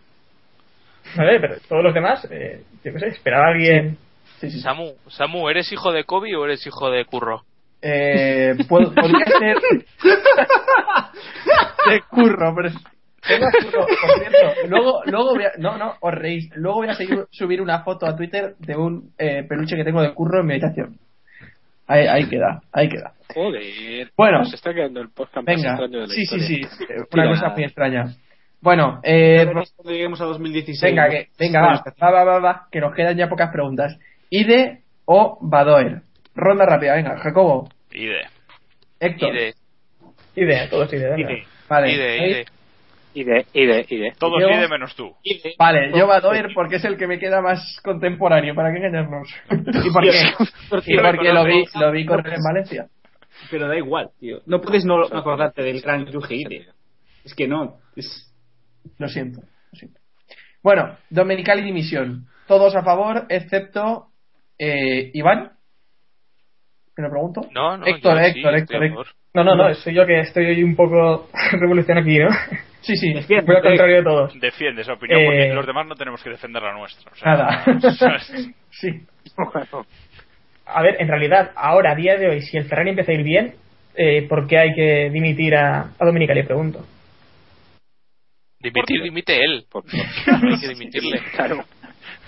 [1.19, 3.97] A ver, pero todos los demás, eh, yo qué sé, esperaba a alguien.
[4.41, 4.61] Sí, sí.
[4.61, 7.43] Samu, Samu, ¿eres hijo de Kobe o eres hijo de Curro?
[7.83, 9.57] Eh, puedo- podría ser.
[11.91, 12.69] de curro, pero.
[12.69, 12.75] es-
[13.27, 16.51] Tengo a Curro, por cierto, luego, luego voy a, no, no, os reís.
[16.57, 20.03] Luego voy a seguir, subir una foto a Twitter de un eh, peluche que tengo
[20.03, 20.99] de curro en mi habitación.
[21.87, 23.13] Ahí, ahí queda, ahí queda.
[23.35, 24.11] Joder.
[24.17, 24.45] Bueno.
[24.47, 26.69] Se está quedando el podcast más Venga, extraño de la sí, sí, historia.
[26.71, 28.05] sí, una cosa muy extraña.
[28.65, 29.45] Bueno, eh,
[29.77, 30.83] Cuando lleguemos a 2016.
[30.83, 33.99] venga, que, venga, va, va, va, va, que nos quedan ya pocas preguntas.
[34.31, 36.01] ¿Ide o Badoer?
[36.35, 38.23] Ronda rápida, venga, Jacobo, Ide.
[38.99, 39.35] Héctor.
[39.35, 39.55] Ide,
[40.35, 41.15] Idea, todos idea.
[41.15, 41.31] venga.
[41.31, 41.45] Ide.
[41.69, 42.45] Vale, ide, ide.
[43.13, 44.13] Ide, ide, ide.
[44.19, 45.15] Todos Yo- ide menos tú.
[45.59, 49.29] Vale, yo Badoer porque es el que me queda más contemporáneo, ¿para qué engañarnos?
[49.51, 50.23] y porque,
[50.87, 52.87] y porque lo vi, lo vi correr en Valencia.
[53.51, 54.39] Pero da igual, tío.
[54.47, 56.67] No puedes no acordarte del gran Yuji Ide.
[57.27, 57.77] Es que no.
[57.95, 58.31] Es...
[58.99, 60.01] Lo siento, lo siento.
[60.63, 62.27] Bueno, Dominical y dimisión.
[62.47, 64.09] Todos a favor, excepto
[64.59, 65.53] eh, Iván.
[66.97, 67.41] ¿Me lo pregunto?
[67.53, 69.07] No, no, Héctor, yo Héctor, Héctor, Héctor.
[69.35, 72.29] No, no, no, soy yo que estoy hoy un poco revolución aquí, ¿no?
[72.83, 73.13] Sí, sí.
[73.13, 74.41] Voy al contrario de todos.
[74.41, 77.11] Defiende esa opinión Eh, porque los demás no tenemos que defender la nuestra.
[77.11, 77.65] O sea, Nada.
[78.71, 78.91] sí.
[80.67, 83.23] A ver, en realidad, ahora, a día de hoy, si el Ferrari empieza a ir
[83.23, 83.55] bien,
[83.97, 86.35] eh, ¿por qué hay que dimitir a, a Dominica?
[86.35, 86.85] Le pregunto.
[88.65, 89.65] Dimitir, dimite él.
[89.71, 91.21] Por- Hay que dimitirle.
[91.37, 91.65] Claro.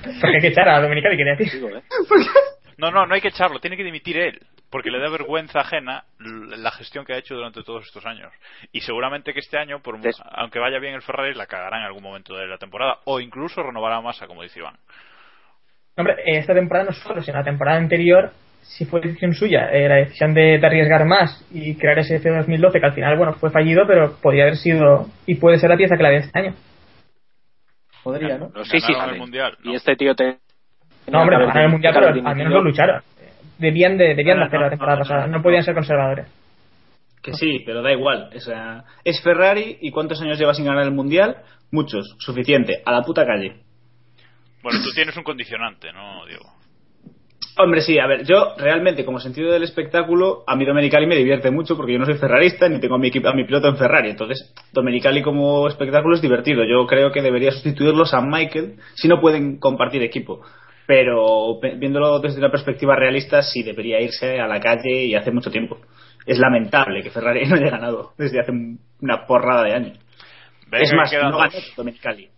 [0.02, 1.52] Porque hay que echar a Dominica y quería decir.
[1.60, 1.82] Digo, ¿eh?
[2.78, 4.38] No, no, no hay que echarlo, tiene que dimitir él,
[4.70, 8.30] porque le da vergüenza ajena la gestión que ha hecho durante todos estos años.
[8.70, 11.84] Y seguramente que este año, por, Des- aunque vaya bien el Ferrari, la cagará en
[11.84, 14.76] algún momento de la temporada, o incluso renovará masa, como dice Iván.
[15.96, 18.30] Hombre, esta temporada no solo, sino la temporada anterior,
[18.68, 22.28] si fue decisión suya, eh, la decisión de, de arriesgar más y crear ese F
[22.28, 25.76] 2012, que al final, bueno, fue fallido, pero podría haber sido y puede ser la
[25.76, 26.54] pieza clave de este año.
[28.02, 28.50] Podría, ¿no?
[28.54, 29.72] No, sí, sí, el Mundial, ¿no?
[29.72, 30.38] Y este tío te.
[31.08, 33.02] No, hombre, ganaron el mundial, pero al menos lo lucharon.
[33.58, 36.26] Debían de, debían de hacer la temporada pasada, no, podían ser conservadores.
[37.22, 38.30] Que sí, pero da igual.
[38.34, 41.38] O sea, es Ferrari y ¿cuántos años lleva sin ganar el mundial?
[41.72, 42.82] Muchos, suficiente.
[42.84, 43.56] A la puta calle.
[44.62, 46.55] Bueno, tú tienes un condicionante, ¿no, Diego?
[47.58, 51.50] Hombre, sí, a ver, yo realmente, como sentido del espectáculo, a mí Domenicali me divierte
[51.50, 53.76] mucho porque yo no soy ferrarista ni tengo a mi, equipo, a mi piloto en
[53.78, 54.10] Ferrari.
[54.10, 56.64] Entonces, Domenicali como espectáculo es divertido.
[56.64, 60.42] Yo creo que debería sustituirlos a Michael si no pueden compartir equipo.
[60.86, 65.30] Pero pe- viéndolo desde una perspectiva realista, sí debería irse a la calle y hace
[65.30, 65.78] mucho tiempo.
[66.26, 69.98] Es lamentable que Ferrari no haya ganado desde hace un- una porrada de años.
[70.70, 71.38] Venga, es más, no ganó
[71.76, 72.28] Domenicali.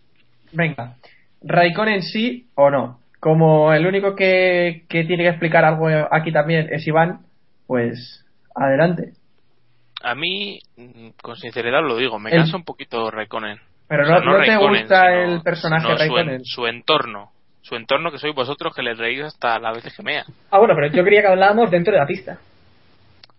[0.52, 0.94] Venga.
[1.42, 3.00] Raikkonen sí o no.
[3.20, 7.20] Como el único que, que tiene que explicar algo aquí también es Iván,
[7.66, 9.12] pues adelante.
[10.02, 10.60] A mí,
[11.20, 13.58] con sinceridad lo digo, me El- cansa un poquito Raikkonen.
[13.88, 16.44] Pero O sea, no, no te Raikkonen, gusta sino- el personaje su Raikkonen.
[16.44, 17.32] Su, entorno.
[17.62, 20.24] Su entorno que sois vosotros que le reís hasta las veces que mea.
[20.50, 22.38] Ah, bueno, pero yo quería que hablábamos dentro de la pista.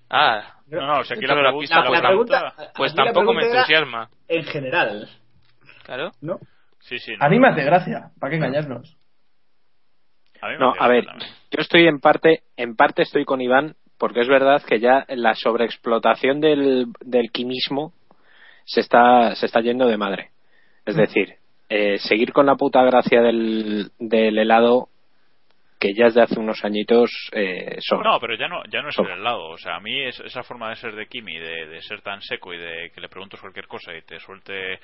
[0.09, 2.53] Ah, No, no, o sea, aquí Dentro la de la pregunta, pista, la pues, pregunta-
[2.75, 4.09] pues aquí la tampoco me pregunta entusiasma.
[4.27, 5.09] En general,
[5.83, 6.11] Claro.
[6.21, 6.37] ¿no?
[6.81, 7.13] Sí, sí.
[7.17, 8.95] no, A mí me hace gracia, ¿para qué engañarnos?
[10.41, 11.29] A No, a ver, también.
[11.51, 15.35] yo estoy en parte, en parte estoy con Iván, porque es verdad que ya la
[15.35, 17.93] sobreexplotación del, del quimismo
[18.65, 20.29] se está, se está yendo de madre.
[20.85, 21.35] Es decir,
[21.69, 24.89] eh, seguir con la puta gracia del, del helado
[25.79, 28.11] que ya es de hace unos añitos eh, sobra.
[28.11, 29.15] No, pero ya no, ya no es el Sobra.
[29.15, 29.47] helado.
[29.49, 32.21] O sea, a mí es- esa forma de ser de Kimi, de, de ser tan
[32.21, 34.79] seco y de que le preguntes cualquier cosa y te suelte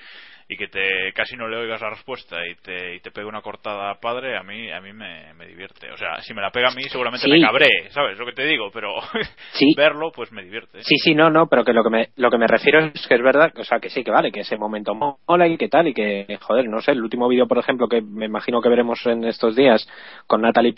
[0.48, 3.42] y que te casi no le oigas la respuesta y te, y te pegue una
[3.42, 5.92] cortada padre, a mí, a mí me, me divierte.
[5.92, 7.32] O sea, si me la pega a mí seguramente Sí.
[7.32, 8.18] me cabré, ¿sabes?
[8.18, 8.94] Lo que te digo, pero
[9.54, 9.74] Sí.
[9.76, 10.82] verlo pues me divierte.
[10.84, 13.16] Sí, sí, no, no, pero que lo que me lo que me refiero es que
[13.16, 15.88] es verdad, o sea, que sí, que vale, que ese momento mola y que tal,
[15.88, 19.06] y que, joder, no sé, el último vídeo, por ejemplo, que me imagino que veremos
[19.08, 19.86] en estos días
[20.28, 20.74] con Natalie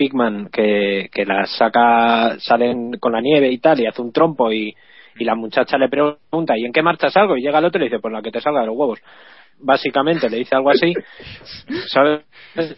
[0.51, 4.75] Que, que la saca, salen con la nieve y tal, y hace un trompo y,
[5.17, 7.37] y la muchacha le pregunta, ¿y en qué marchas algo?
[7.37, 8.99] Y llega el otro y le dice, pues la que te salga de los huevos.
[9.59, 10.93] Básicamente le dice algo así,
[11.87, 12.21] ¿sabes?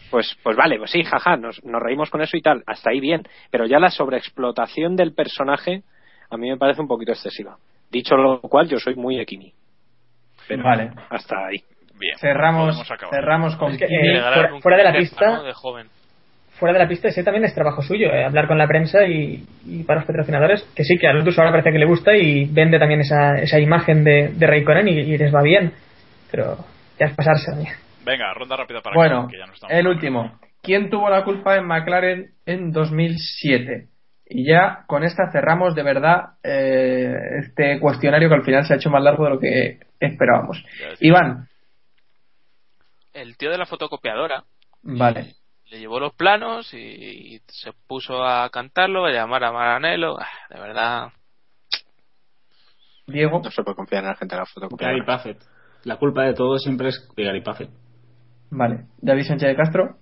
[0.09, 2.99] Pues, pues vale, pues sí, jaja, nos, nos reímos con eso y tal, hasta ahí
[3.01, 5.83] bien, pero ya la sobreexplotación del personaje
[6.29, 7.57] a mí me parece un poquito excesiva.
[7.91, 9.51] Dicho lo cual, yo soy muy equini.
[10.47, 10.91] Pero Vale.
[11.09, 11.57] hasta ahí.
[11.99, 12.17] Bien.
[12.17, 15.41] Cerramos, cerramos con Es que, eh, fuera- fuera de la pista-.
[15.43, 15.87] De joven.
[16.59, 19.45] Fuera de la pista, ese también es trabajo suyo, eh, hablar con la prensa y,
[19.65, 22.45] y para los patrocinadores, que sí, que a Lotus ahora parece que le gusta y
[22.45, 25.71] vende también esa, esa imagen de, de Raikkonen y, y les va bien,
[26.29, 26.57] pero
[26.99, 27.51] ya es pasarse.
[28.05, 30.39] Venga, ronda rápida para Bueno, que, que ya no estamos el último.
[30.61, 33.87] ¿Quién tuvo la culpa en McLaren en 2007?
[34.31, 38.77] Y ya con esta cerramos de verdad eh, este cuestionario que al final se ha
[38.77, 40.63] hecho más largo de lo que esperábamos.
[40.99, 41.47] Iván,
[43.13, 44.43] El tío de la fotocopiadora
[44.83, 45.33] vale.
[45.69, 50.19] Le llevó los planos y, y se puso a cantarlo, a llamar a Maranello.
[50.19, 51.09] Ah, de verdad.
[53.07, 55.17] Diego, No se puede confiar en la gente de la Gary fotocopiadora.
[55.17, 55.43] Buffett.
[55.83, 57.69] La culpa de todo siempre es de Gary Puffett.
[58.51, 58.85] Vale.
[58.97, 59.95] David Sánchez de Castro.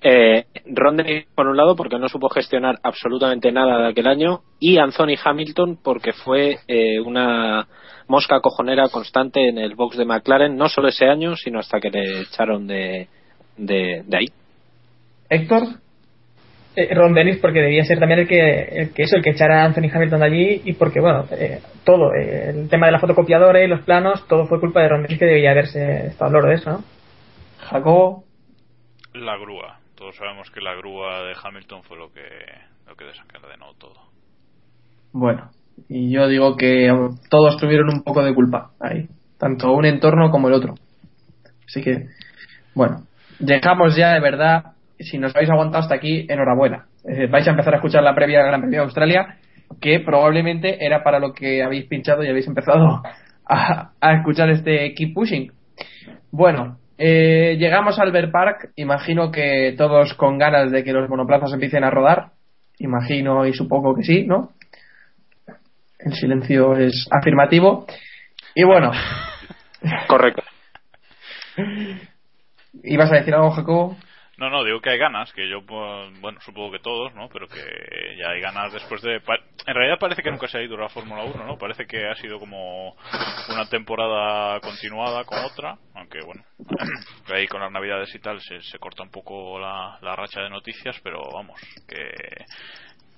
[0.00, 4.42] Eh, Ron Dennis, por un lado, porque no supo gestionar absolutamente nada de aquel año,
[4.60, 7.66] y Anthony Hamilton, porque fue eh, una
[8.06, 11.90] mosca cojonera constante en el box de McLaren, no solo ese año, sino hasta que
[11.90, 13.08] le echaron de,
[13.58, 14.26] de, de ahí.
[15.28, 15.64] Héctor.
[16.76, 19.62] Eh, Ron Dennis porque debía ser también el que, el que eso, el que echara
[19.62, 23.00] a Anthony Hamilton de allí y porque, bueno, eh, todo, eh, el tema de la
[23.00, 26.34] fotocopiadora y los planos, todo fue culpa de Ron Dennis que debía haberse estado al
[26.34, 26.84] loro de eso, ¿no?
[27.58, 28.24] Jacobo.
[29.12, 29.80] La grúa.
[29.96, 32.22] Todos sabemos que la grúa de Hamilton fue lo que,
[32.86, 33.96] lo que desencadenó todo.
[35.12, 35.50] Bueno,
[35.88, 36.88] y yo digo que
[37.28, 40.74] todos tuvieron un poco de culpa ahí, tanto un entorno como el otro.
[41.66, 42.06] Así que,
[42.74, 43.07] bueno,
[43.38, 46.86] dejamos ya de verdad, si nos habéis aguantado hasta aquí, enhorabuena.
[47.30, 49.36] Vais a empezar a escuchar la previa del Gran Premio de Australia,
[49.80, 53.02] que probablemente era para lo que habéis pinchado y habéis empezado
[53.48, 55.52] a, a escuchar este Keep Pushing.
[56.30, 61.52] Bueno, eh, llegamos al Albert Park, imagino que todos con ganas de que los monoplazas
[61.52, 62.32] empiecen a rodar,
[62.78, 64.50] imagino y supongo que sí, ¿no?
[66.00, 67.86] El silencio es afirmativo.
[68.54, 68.90] Y bueno.
[70.08, 70.42] Correcto.
[72.82, 73.96] ¿Ibas a decir algo, Jacobo?
[74.38, 77.28] No, no, digo que hay ganas, que yo, pues, bueno, supongo que todos, ¿no?
[77.28, 77.60] Pero que
[78.16, 79.16] ya hay ganas después de...
[79.66, 81.58] En realidad parece que nunca se ha ido la Fórmula 1, ¿no?
[81.58, 82.94] Parece que ha sido como
[83.48, 86.44] una temporada continuada con otra, aunque bueno,
[87.34, 90.50] ahí con las navidades y tal se, se corta un poco la, la racha de
[90.50, 92.44] noticias, pero vamos, que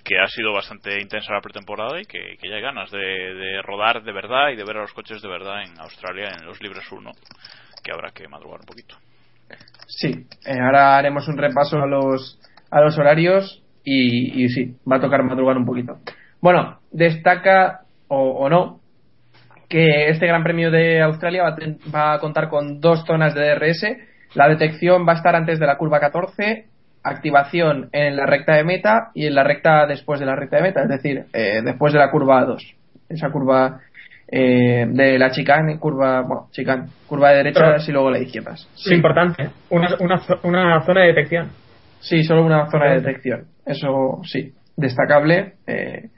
[0.03, 3.61] que ha sido bastante intensa la pretemporada y que, que ya hay ganas de, de
[3.61, 6.59] rodar de verdad y de ver a los coches de verdad en Australia en los
[6.59, 7.11] libres 1,
[7.83, 8.97] que habrá que madrugar un poquito.
[9.87, 15.01] Sí, eh, ahora haremos un repaso a los, a los horarios y, sí, va a
[15.01, 15.97] tocar madrugar un poquito.
[16.39, 18.79] Bueno, destaca o, o no
[19.69, 23.33] que este Gran Premio de Australia va a, ten- va a contar con dos zonas
[23.33, 23.85] de DRS.
[24.35, 26.65] La detección va a estar antes de la curva 14,
[27.03, 30.63] activación en la recta de meta y en la recta después de la recta de
[30.63, 32.75] meta, es decir, eh, después de la curva 2.
[33.09, 33.79] Esa curva
[34.31, 38.67] eh, de la chicane, curva, bueno, chicane, curva de derechas y luego la de izquierdas.
[38.87, 41.49] Lo importante, una, una, una zona de detección.
[41.99, 43.45] Sí, solo una zona de detección.
[43.65, 45.53] Eso sí, destacable.
[45.67, 46.09] eh,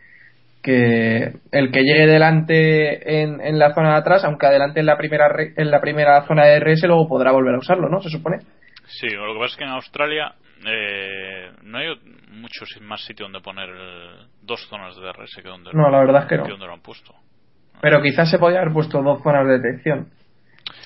[0.61, 4.95] que el que llegue delante en, en la zona de atrás, aunque adelante en la
[4.97, 7.99] primera re- en la primera zona de RS, luego podrá volver a usarlo, ¿no?
[8.01, 8.37] Se supone.
[8.85, 10.33] Sí, lo que pasa es que en Australia
[10.65, 11.87] eh, no hay
[12.31, 16.21] mucho más sitio donde poner el- dos zonas de DRS que donde, No, la verdad
[16.23, 16.47] es que no.
[16.47, 17.13] donde lo han puesto.
[17.81, 20.07] Pero quizás se podía haber puesto dos zonas de detección.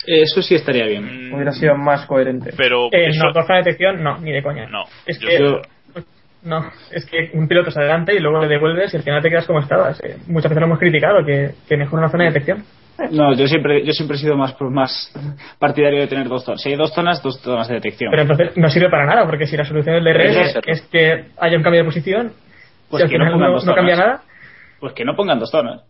[0.06, 1.34] Eso sí estaría bien.
[1.34, 2.52] Hubiera sido más coherente.
[2.58, 4.68] Pero Eh, eso- no, dos zonas de detección, no, ni de coña.
[4.70, 5.62] No, Es yo- que, yo-
[6.44, 9.30] no, es que un piloto se adelanta y luego le devuelves y al final te
[9.30, 10.02] quedas como estabas.
[10.04, 12.64] Eh, muchas veces lo hemos criticado, que, que mejor una zona de detección.
[13.12, 15.14] No, yo siempre, yo siempre he sido más, más
[15.60, 16.62] partidario de tener dos zonas.
[16.62, 18.10] Si hay dos zonas, dos zonas de detección.
[18.10, 21.58] Pero entonces no sirve para nada, porque si la solución del DRS es que haya
[21.58, 22.32] un cambio de posición,
[22.90, 24.08] Pues si al que no final pongan no, dos no cambia zonas.
[24.08, 24.22] nada,
[24.80, 25.82] Pues que no pongan dos zonas.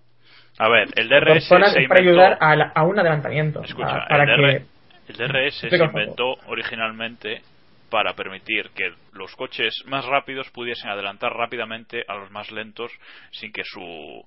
[0.60, 3.64] A ver, el DRS se es para inventó- ayudar a, la- a un adelantamiento.
[3.64, 4.66] Escucha, a- para el, que
[5.10, 7.42] el DRS se inventó originalmente
[7.90, 12.92] para permitir que los coches más rápidos pudiesen adelantar rápidamente a los más lentos
[13.32, 14.26] sin que su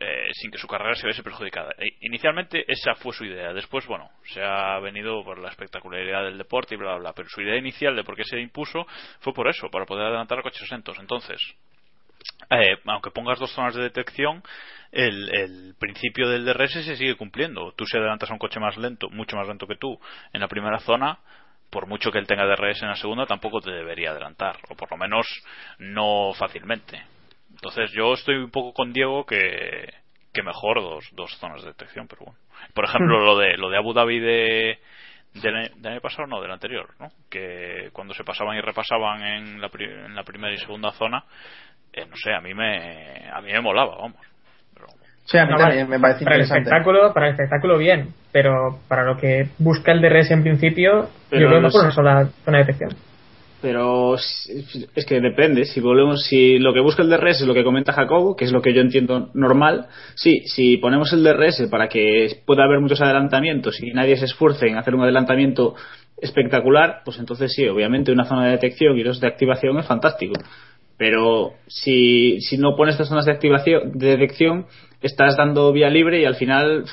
[0.00, 1.72] eh, sin que su carrera se viese perjudicada.
[1.78, 3.52] E- inicialmente esa fue su idea.
[3.52, 7.12] Después, bueno, se ha venido por la espectacularidad del deporte y bla, bla, bla.
[7.14, 8.86] Pero su idea inicial de por qué se impuso
[9.20, 10.98] fue por eso, para poder adelantar a coches lentos.
[11.00, 11.40] Entonces,
[12.50, 14.42] eh, aunque pongas dos zonas de detección,
[14.92, 17.72] el, el principio del DRS se sigue cumpliendo.
[17.72, 19.98] Tú si adelantas a un coche más lento, mucho más lento que tú,
[20.32, 21.18] en la primera zona,
[21.70, 24.90] por mucho que él tenga DRS en la segunda, tampoco te debería adelantar, o por
[24.90, 25.26] lo menos
[25.78, 27.02] no fácilmente.
[27.50, 29.92] Entonces yo estoy un poco con Diego que,
[30.32, 32.38] que mejor dos, dos zonas de detección, pero bueno.
[32.74, 34.78] Por ejemplo, lo de, lo de Abu Dhabi de,
[35.34, 37.08] del, año- del año pasado, no, del anterior, ¿no?
[37.28, 41.24] Que cuando se pasaban y repasaban en la, pri- en la primera y segunda zona,
[41.92, 44.16] eh, no sé, a mí me, a mí me molaba, vamos.
[45.24, 48.78] Sí, a mí No, también me parece para el espectáculo, para el espectáculo bien, pero
[48.88, 52.28] para lo que busca el DRS en principio, Pero yo creo que mejor una sola
[52.44, 52.90] zona de detección.
[53.60, 54.48] Pero es
[54.94, 55.64] es que depende.
[55.64, 58.52] Si volvemos, si lo que busca el DRS es lo que comenta Jacobo, que es
[58.52, 63.00] lo que yo entiendo normal, sí, si ponemos el DRS para que pueda haber muchos
[63.02, 65.74] adelantamientos y nadie se esfuerce en hacer un adelantamiento
[66.20, 70.34] espectacular, pues entonces sí, obviamente una zona de detección y dos de activación es fantástico.
[70.98, 74.66] Pero si, si no pones estas zonas de activación, de detección,
[75.00, 76.84] estás dando vía libre y al final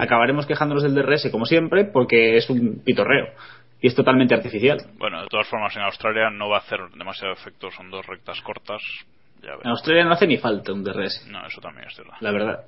[0.00, 3.26] acabaremos quejándonos del DRS como siempre porque es un pitorreo
[3.82, 4.78] y es totalmente artificial.
[4.96, 8.40] Bueno, de todas formas, en Australia no va a hacer demasiado efecto, son dos rectas
[8.40, 8.80] cortas.
[9.42, 9.70] Ya En.
[9.70, 11.26] Australia no hace ni falta un DRS.
[11.28, 12.14] No, eso también es verdad.
[12.20, 12.64] la verdad.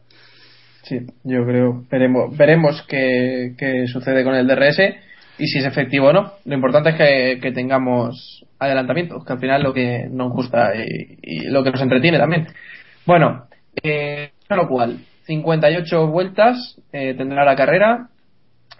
[0.82, 1.84] Sí, yo creo.
[1.88, 4.80] Veremos, veremos qué, qué sucede con el DRS
[5.38, 6.32] y si es efectivo o no.
[6.44, 11.18] Lo importante es que, tengamos adelantamientos, que al final es lo que nos gusta y,
[11.22, 12.46] y lo que nos entretiene también.
[13.06, 13.46] Bueno,
[13.82, 18.08] eh, lo cual, 58 vueltas eh, tendrá la carrera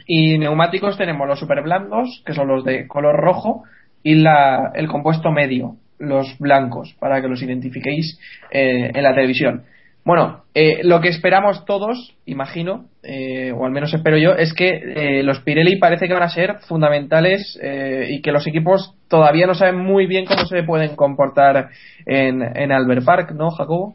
[0.07, 3.64] y neumáticos tenemos los super blandos, que son los de color rojo,
[4.03, 8.19] y la, el compuesto medio, los blancos, para que los identifiquéis
[8.51, 9.64] eh, en la televisión.
[10.05, 14.69] Bueno, eh, lo que esperamos todos, imagino, eh, o al menos espero yo, es que
[14.69, 19.47] eh, los Pirelli parece que van a ser fundamentales eh, y que los equipos todavía
[19.47, 21.71] no saben muy bien cómo se pueden comportar
[22.05, 23.95] en, en Albert Park, ¿no, Jacobo?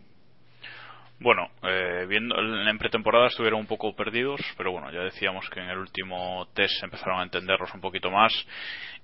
[1.22, 5.70] Bueno, eh, viendo en pretemporada estuvieron un poco perdidos, pero bueno, ya decíamos que en
[5.70, 8.32] el último test empezaron a entenderlos un poquito más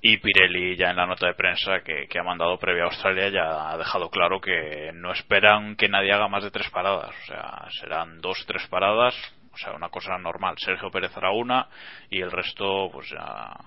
[0.01, 3.27] y Pirelli ya en la nota de prensa que, que ha mandado previa a Australia
[3.27, 7.25] ya ha dejado claro que no esperan que nadie haga más de tres paradas, o
[7.25, 9.13] sea, serán dos, tres paradas,
[9.51, 10.55] o sea, una cosa normal.
[10.57, 11.67] Sergio Pérez hará una
[12.09, 13.57] y el resto pues ya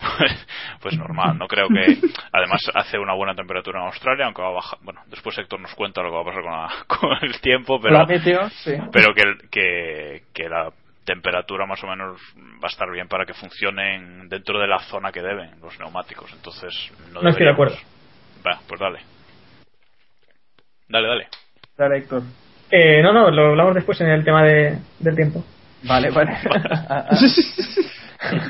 [0.80, 1.98] pues normal, no creo que
[2.32, 5.74] además hace una buena temperatura en Australia, aunque va a bajar, bueno, después Héctor nos
[5.74, 8.72] cuenta lo que va a pasar con, la- con el tiempo, pero La meteo, sí.
[8.92, 10.70] pero que, que, que la
[11.04, 12.20] temperatura más o menos
[12.62, 16.32] va a estar bien para que funcionen dentro de la zona que deben los neumáticos,
[16.32, 17.76] entonces no, No estoy de acuerdo.
[18.46, 19.00] Va, pues dale.
[20.88, 21.28] Dale, dale.
[21.76, 22.22] Dale, Héctor.
[22.70, 25.44] Eh, no, no, lo hablamos después en el tema de, del tiempo.
[25.82, 26.36] Vale, vale.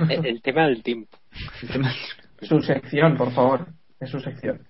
[0.08, 1.16] El, el tema del tiempo.
[2.42, 3.66] su sección, por favor.
[4.00, 4.60] Es su sección.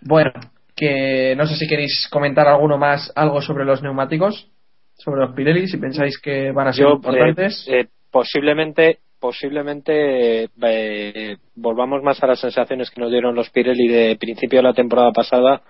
[0.00, 0.32] Bueno,
[0.76, 4.50] que no sé si queréis comentar alguno más, algo sobre los neumáticos,
[4.94, 7.66] sobre los Pirelli, si pensáis que van a ser Yo, eh, importantes.
[7.68, 14.16] eh, posiblemente, posiblemente eh, volvamos más a las sensaciones que nos dieron los Pirelli de
[14.16, 15.62] principio de la temporada pasada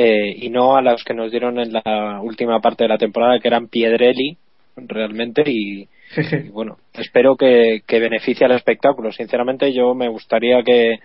[0.00, 3.40] eh, y no a las que nos dieron en la última parte de la temporada,
[3.40, 4.36] que eran Piedrelli
[4.76, 9.12] realmente y, y bueno, espero que, que beneficie al espectáculo.
[9.12, 10.96] Sinceramente, yo me gustaría que,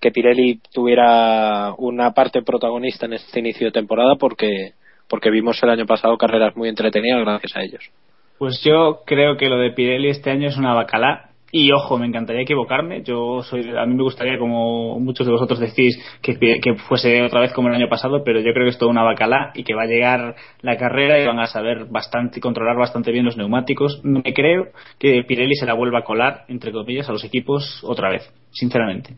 [0.00, 4.72] que Pirelli tuviera una parte protagonista en este inicio de temporada porque
[5.08, 7.90] porque vimos el año pasado carreras muy entretenidas gracias a ellos.
[8.38, 11.27] Pues yo creo que lo de Pirelli este año es una bacalá.
[11.50, 13.02] Y ojo, me encantaría equivocarme.
[13.02, 17.40] Yo soy, a mí me gustaría, como muchos de vosotros decís, que, que fuese otra
[17.40, 19.74] vez como el año pasado, pero yo creo que es toda una bacalá y que
[19.74, 24.00] va a llegar la carrera y van a saber bastante, controlar bastante bien los neumáticos.
[24.04, 28.10] Me creo que Pirelli se la vuelva a colar, entre comillas, a los equipos otra
[28.10, 29.16] vez, sinceramente.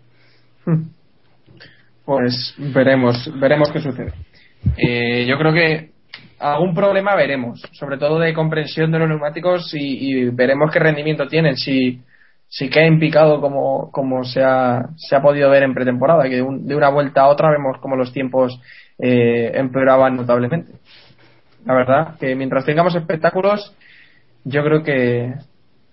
[2.05, 4.13] Pues veremos, veremos qué sucede.
[4.77, 5.91] Eh, yo creo que
[6.39, 11.27] algún problema veremos, sobre todo de comprensión de los neumáticos y, y veremos qué rendimiento
[11.27, 11.57] tienen.
[11.57, 12.01] Si,
[12.53, 16.37] si cae en picado como, como se, ha, se ha podido ver en pretemporada, que
[16.37, 18.61] de, un- de una vuelta a otra vemos como los tiempos
[18.99, 20.73] eh, empeoraban notablemente.
[21.65, 23.73] La verdad, que mientras tengamos espectáculos,
[24.45, 25.35] yo creo que,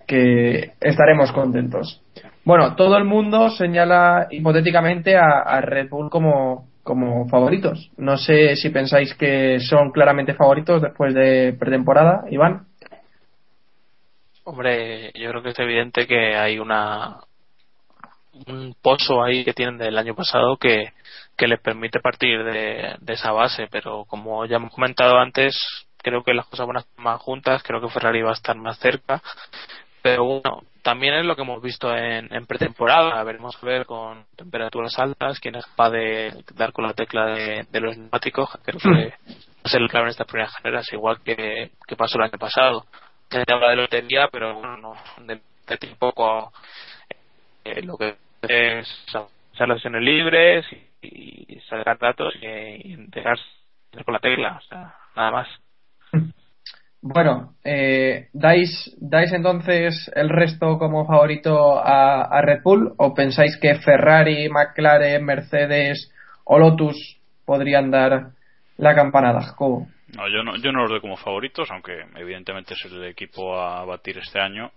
[0.06, 2.02] que estaremos contentos.
[2.44, 7.90] Bueno, todo el mundo señala hipotéticamente a, a Red Bull como, como favoritos.
[7.98, 12.67] No sé si pensáis que son claramente favoritos después de pretemporada, Iván.
[14.50, 17.18] Hombre, yo creo que es evidente que hay una
[18.46, 20.94] un pozo ahí que tienen del año pasado que,
[21.36, 25.54] que les permite partir de, de esa base, pero como ya hemos comentado antes,
[25.98, 28.56] creo que las cosas van a estar más juntas, creo que Ferrari va a estar
[28.56, 29.20] más cerca,
[30.00, 34.24] pero bueno, también es lo que hemos visto en, en pretemporada, veremos a ver con
[34.34, 38.80] temperaturas altas quién es capaz de dar con la tecla de, de los neumáticos, creo
[38.80, 42.24] que va a ser el clave en estas primeras carreras, igual que, que pasó el
[42.24, 42.86] año pasado.
[43.30, 46.50] Se habla de lotería, pero bueno, no, de, de un
[47.64, 49.06] eh, lo que es
[49.52, 50.66] hacer las sesiones libres
[51.02, 53.44] y, y sacar datos y, y dejarse
[54.04, 55.48] con la tecla, o sea, nada más.
[57.00, 63.56] Bueno, eh, ¿dais, ¿dais entonces el resto como favorito a, a Red Bull o pensáis
[63.60, 66.12] que Ferrari, McLaren, Mercedes
[66.44, 68.30] o Lotus podrían dar
[68.78, 69.86] la campanada, Jacobo?
[70.16, 73.84] No, yo no, yo no los doy como favoritos, aunque evidentemente es el equipo a
[73.84, 74.72] batir este año.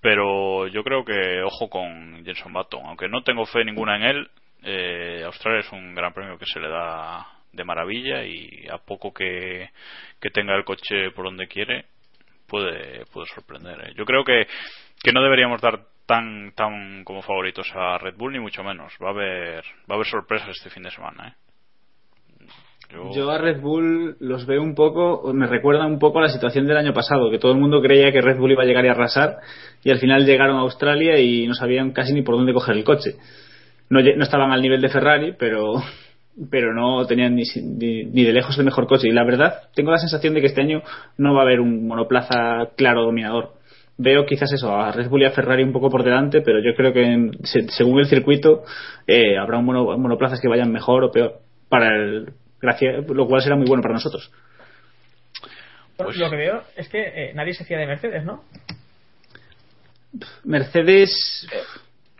[0.00, 4.30] Pero yo creo que ojo con Jenson Button, aunque no tengo fe ninguna en él.
[4.62, 9.12] eh, Australia es un gran premio que se le da de maravilla y a poco
[9.12, 9.70] que,
[10.20, 11.86] que tenga el coche por donde quiere
[12.48, 13.80] puede puede sorprender.
[13.88, 13.92] ¿eh?
[13.96, 14.46] Yo creo que
[15.02, 18.92] que no deberíamos dar tan tan como favoritos a Red Bull ni mucho menos.
[19.02, 21.28] Va a haber va a haber sorpresas este fin de semana.
[21.28, 21.43] ¿eh?
[23.14, 26.66] Yo a Red Bull los veo un poco, me recuerda un poco a la situación
[26.66, 28.88] del año pasado, que todo el mundo creía que Red Bull iba a llegar y
[28.88, 29.38] arrasar,
[29.82, 32.84] y al final llegaron a Australia y no sabían casi ni por dónde coger el
[32.84, 33.16] coche.
[33.90, 35.74] No, no estaban al nivel de Ferrari, pero,
[36.50, 39.08] pero no tenían ni, ni, ni de lejos el mejor coche.
[39.08, 40.82] Y la verdad, tengo la sensación de que este año
[41.18, 43.50] no va a haber un monoplaza claro dominador.
[43.96, 46.74] Veo quizás eso, a Red Bull y a Ferrari un poco por delante, pero yo
[46.74, 47.30] creo que
[47.68, 48.62] según el circuito
[49.06, 51.34] eh, habrá un mono- monoplazas que vayan mejor o peor,
[51.68, 52.30] para el,
[52.64, 54.30] lo cual será muy bueno para nosotros.
[55.96, 58.42] Pues- Lo que veo es que eh, nadie se fía de Mercedes, ¿no?
[60.44, 61.46] Mercedes,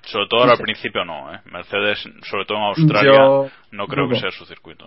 [0.03, 1.39] Sobre todo ahora No al principio no, ¿eh?
[1.47, 4.87] Mercedes, sobre todo en Australia, Yo no creo que sea su circuito.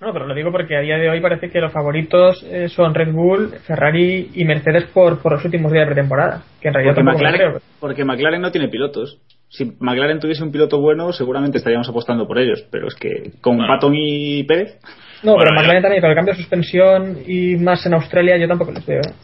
[0.00, 2.94] No, pero lo digo porque a día de hoy parece que los favoritos eh, son
[2.94, 6.42] Red Bull, Ferrari y Mercedes por, por los últimos días de pretemporada.
[6.60, 7.62] Que en realidad porque tampoco me McLaren, creo.
[7.80, 9.18] porque McLaren no tiene pilotos.
[9.56, 13.56] Si McLaren tuviese un piloto bueno, seguramente estaríamos apostando por ellos, pero es que con
[13.56, 13.72] Bueno.
[13.72, 14.80] Baton y Pérez,
[15.22, 15.60] No, Bueno, pero ya.
[15.62, 19.00] McLaren también con el cambio de suspensión y más en Australia yo tampoco les veo.
[19.00, 19.14] ¿eh?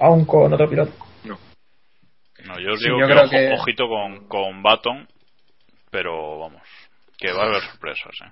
[0.00, 0.92] Aún con otro piloto.
[1.24, 5.08] No, yo os Sí, digo yo que, creo ojo- que- ojito con, con Baton,
[5.90, 6.62] pero vamos,
[7.18, 8.30] que va a haber sorpresas, ¿eh?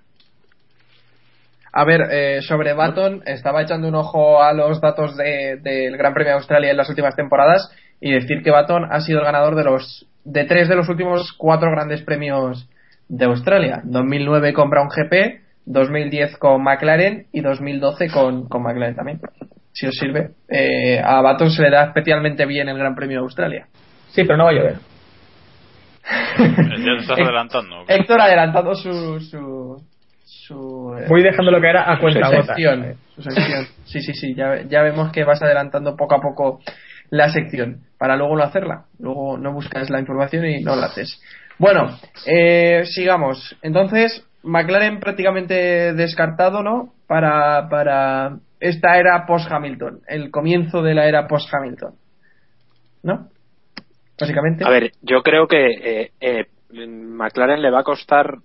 [1.72, 6.14] A ver, eh, sobre Baton, estaba echando un ojo a los datos de- del Gran
[6.14, 7.68] Premio de Australia en las últimas temporadas
[8.00, 11.32] y decir que Baton ha sido el ganador de los de tres de los últimos
[11.32, 12.68] cuatro grandes premios
[13.08, 13.82] de Australia.
[13.84, 19.20] 2009 con Brown GP, 2010 con McLaren y 2012 con, con McLaren también.
[19.72, 20.30] Si os sirve.
[20.48, 23.66] Eh, a Baton se le da especialmente bien el Gran Premio de Australia.
[24.08, 24.76] Sí, pero no va a llover.
[26.38, 27.84] Ya te estás adelantando.
[27.88, 29.20] Héctor adelantando su...
[29.20, 29.82] su,
[30.24, 33.66] su eh, Voy dejando lo que era a cuenta su sección, su sección.
[33.84, 36.60] Sí, sí, sí, ya, ya vemos que vas adelantando poco a poco
[37.10, 38.84] la sección para luego no hacerla.
[38.98, 41.20] Luego no buscas la información y no la haces.
[41.58, 43.56] Bueno, eh, sigamos.
[43.62, 46.92] Entonces, McLaren prácticamente descartado, ¿no?
[47.06, 51.94] Para, para esta era post-Hamilton, el comienzo de la era post-Hamilton.
[53.02, 53.28] ¿No?
[54.18, 54.64] Básicamente.
[54.64, 58.38] A ver, yo creo que eh, eh, McLaren le va a costar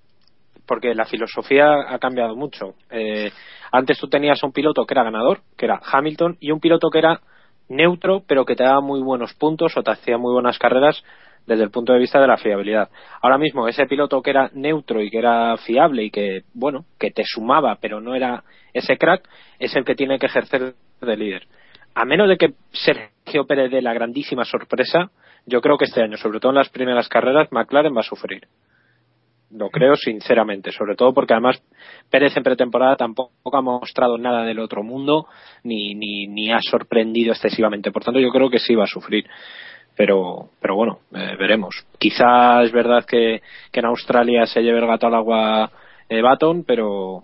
[0.66, 2.76] porque la filosofía ha cambiado mucho.
[2.92, 3.32] Eh,
[3.72, 7.00] antes tú tenías un piloto que era ganador, que era Hamilton, y un piloto que
[7.00, 7.22] era
[7.70, 11.04] neutro, pero que te daba muy buenos puntos o te hacía muy buenas carreras
[11.46, 12.90] desde el punto de vista de la fiabilidad.
[13.22, 17.12] Ahora mismo ese piloto que era neutro y que era fiable y que, bueno, que
[17.12, 18.44] te sumaba, pero no era
[18.74, 21.48] ese crack, es el que tiene que ejercer de líder.
[21.96, 25.10] A menos de que Sergio Pérez dé la grandísima sorpresa,
[25.46, 28.48] yo creo que este año, sobre todo en las primeras carreras, McLaren va a sufrir.
[29.52, 31.62] Lo creo sinceramente, sobre todo porque además
[32.10, 35.28] Pérez en pretemporada tampoco ha mostrado nada del otro mundo
[35.64, 37.92] ni, ni, ni ha sorprendido excesivamente.
[37.92, 39.26] Por tanto, yo creo que sí va a sufrir.
[39.96, 41.76] Pero, pero bueno, eh, veremos.
[41.98, 43.42] Quizás es verdad que,
[43.72, 45.72] que en Australia se lleve el gato al agua
[46.08, 47.24] eh, Baton, pero,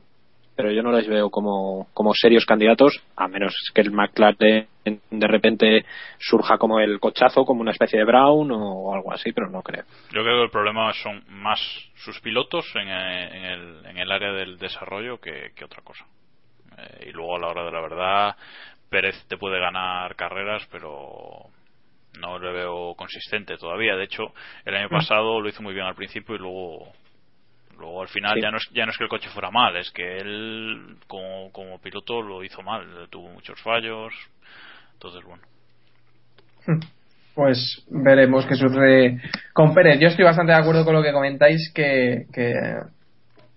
[0.55, 5.27] pero yo no les veo como, como serios candidatos, a menos que el McLaren de
[5.27, 5.85] repente
[6.19, 9.83] surja como el cochazo, como una especie de Brown o algo así, pero no creo.
[10.11, 11.59] Yo creo que el problema son más
[11.95, 16.05] sus pilotos en, eh, en el, en el área del desarrollo que, que otra cosa.
[16.77, 18.35] Eh, y luego a la hora de la verdad,
[18.89, 21.49] Pérez te puede ganar carreras, pero
[22.19, 23.95] no le veo consistente todavía.
[23.95, 24.33] De hecho,
[24.65, 26.91] el año pasado lo hizo muy bien al principio y luego
[27.77, 28.41] luego al final Sí.
[28.41, 31.51] ya no es ya no es que el coche fuera mal es que él como,
[31.51, 34.13] como piloto lo hizo mal tuvo muchos fallos
[34.93, 35.43] entonces bueno
[37.35, 39.21] pues veremos qué sucede
[39.53, 39.99] con Pérez.
[39.99, 42.53] Yo estoy bastante de acuerdo con lo que comentáis, que, que,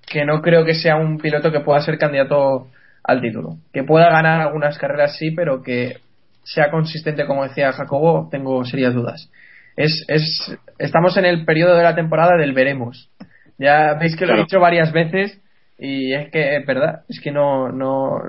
[0.04, 2.68] que no creo que sea un piloto que pueda ser candidato
[3.04, 3.58] al título.
[3.72, 5.98] Que pueda ganar algunas carreras sí, pero que
[6.42, 9.30] sea consistente, como decía Jacobo, tengo serias dudas.
[9.76, 13.10] Es, es, estamos en el periodo de la temporada del veremos.
[13.58, 15.40] Ya veis que lo he dicho varias veces
[15.78, 18.20] y es que es verdad, es que no, no,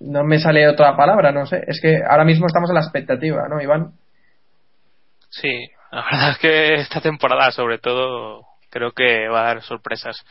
[0.00, 1.62] no me sale otra palabra, no sé.
[1.66, 3.92] Es que ahora mismo estamos en la expectativa, ¿no, Iván?
[5.30, 10.24] Sí, la verdad es que esta temporada, sobre todo, creo que va a dar sorpresas.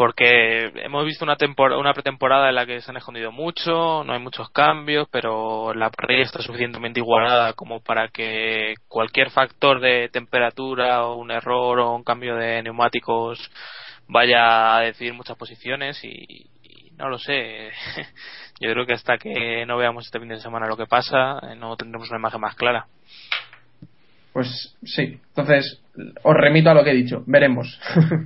[0.00, 4.14] Porque hemos visto una, tempor- una pretemporada en la que se han escondido mucho, no
[4.14, 10.08] hay muchos cambios, pero la parrilla está suficientemente igualada como para que cualquier factor de
[10.08, 13.50] temperatura o un error o un cambio de neumáticos
[14.08, 17.68] vaya a decidir muchas posiciones y, y no lo sé.
[18.58, 21.56] Yo creo que hasta que no veamos este fin de semana lo que pasa, eh,
[21.56, 22.86] no tendremos una imagen más clara.
[24.32, 25.82] Pues sí, entonces
[26.22, 27.78] os remito a lo que he dicho, veremos.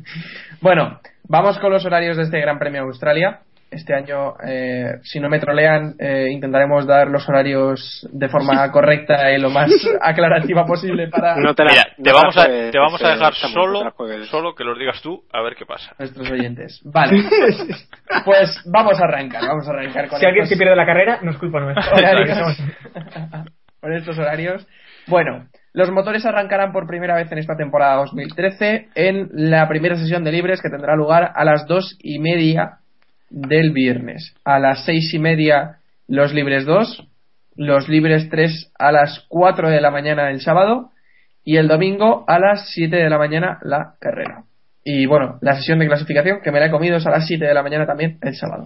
[0.61, 3.41] bueno, vamos con los horarios de este Gran Premio de Australia.
[3.71, 9.33] Este año, eh, si no me trolean, eh, intentaremos dar los horarios de forma correcta
[9.33, 9.69] y lo más
[10.01, 13.03] aclarativa posible para No te la- Mira, no te la vamos, a, juegues, te vamos
[13.03, 13.93] a dejar solo,
[14.31, 15.93] solo que los digas tú, a ver qué pasa.
[15.99, 16.81] nuestros oyentes.
[16.85, 17.25] Vale,
[18.25, 21.33] pues vamos a arrancar, vamos a arrancar con Si alguien se pierde la carrera, no
[21.33, 21.91] es culpa nuestra.
[23.81, 24.65] con estos horarios.
[25.09, 30.23] Bueno, Los motores arrancarán por primera vez en esta temporada 2013 en la primera sesión
[30.23, 32.79] de libres que tendrá lugar a las dos y media
[33.29, 34.37] del viernes.
[34.45, 37.09] A las seis y media los libres 2,
[37.57, 40.91] los libres 3 a las 4 de la mañana el sábado
[41.43, 44.45] y el domingo a las 7 de la mañana la carrera.
[44.85, 47.45] Y bueno, la sesión de clasificación que me la he comido es a las 7
[47.45, 48.65] de la mañana también el sábado.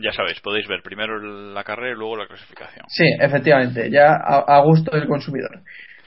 [0.00, 2.84] Ya sabéis, podéis ver primero la carrera y luego la clasificación.
[2.88, 5.62] Sí, efectivamente, ya a, a gusto del consumidor.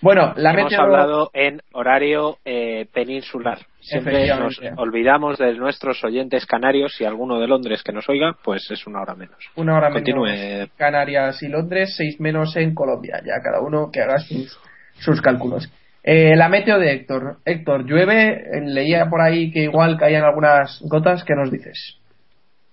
[0.08, 3.58] Bueno, la Hemos meteo- hablado en horario eh, peninsular.
[3.82, 8.72] Siempre nos olvidamos de nuestros oyentes canarios y alguno de Londres que nos oiga, pues
[8.72, 9.36] es una hora menos.
[9.58, 10.28] Una hora Continúe.
[10.28, 13.20] menos Canarias y Londres, seis menos en Colombia.
[13.26, 14.58] Ya cada uno que haga sus,
[15.00, 15.70] sus cálculos.
[16.04, 17.40] Eh, la meteo de Héctor.
[17.44, 18.30] Héctor, llueve.
[18.30, 21.26] Eh, Leía por ahí que igual caían algunas gotas.
[21.26, 21.98] ¿Qué nos dices?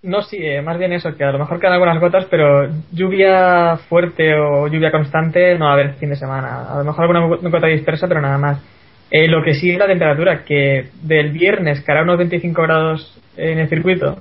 [0.04, 3.76] No, sí, eh, más bien eso, que a lo mejor quedan algunas gotas, pero lluvia
[3.88, 6.66] fuerte o lluvia constante no va a haber fin de semana.
[6.70, 8.62] A lo mejor alguna go- gota dispersa, pero nada más.
[9.10, 13.18] Eh, lo que sí es la temperatura, que del viernes que hará unos 25 grados
[13.36, 14.18] en el circuito,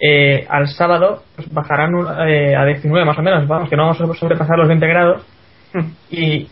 [0.00, 3.84] eh, al sábado pues bajarán un- eh, a 19 más o menos, vamos, que no
[3.86, 5.22] vamos a sobrepasar los 20 grados.
[6.10, 6.46] y